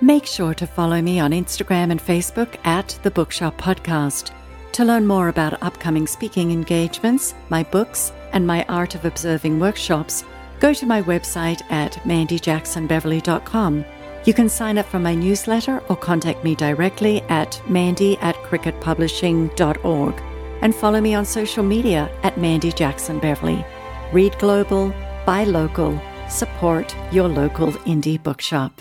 Make 0.03 0.25
sure 0.25 0.55
to 0.55 0.67
follow 0.67 1.03
me 1.03 1.21
on 1.21 1.33
Instagram 1.33 1.91
and 1.91 2.01
Facebook 2.01 2.57
at 2.65 2.99
The 3.03 3.11
Bookshop 3.11 3.59
Podcast. 3.59 4.31
To 4.73 4.85
learn 4.85 5.07
more 5.07 5.29
about 5.29 5.63
upcoming 5.63 6.07
speaking 6.07 6.51
engagements, 6.53 7.35
my 7.51 7.65
books, 7.65 8.11
and 8.33 8.47
my 8.47 8.65
Art 8.67 8.95
of 8.95 9.05
Observing 9.05 9.61
workshops, 9.61 10.25
go 10.59 10.73
to 10.73 10.87
my 10.87 11.03
website 11.03 11.61
at 11.71 11.93
mandyjacksonbeverly.com. 12.05 13.85
You 14.25 14.33
can 14.33 14.49
sign 14.49 14.79
up 14.79 14.87
for 14.87 14.99
my 14.99 15.15
newsletter 15.15 15.83
or 15.91 15.97
contact 15.97 16.45
me 16.45 16.55
directly 16.55 17.21
at 17.23 17.61
mandy 17.69 18.17
at 18.19 18.37
cricketpublishing.org 18.37 20.23
and 20.63 20.75
follow 20.75 21.01
me 21.03 21.13
on 21.13 21.27
social 21.27 21.63
media 21.63 22.11
at 22.23 22.39
Mandy 22.39 22.73
Jackson 22.73 23.19
Beverly. 23.19 23.67
Read 24.13 24.39
global, 24.39 24.95
buy 25.27 25.45
local, 25.45 26.01
support 26.31 26.97
your 27.13 27.29
local 27.29 27.73
indie 27.85 28.23
bookshop. 28.23 28.81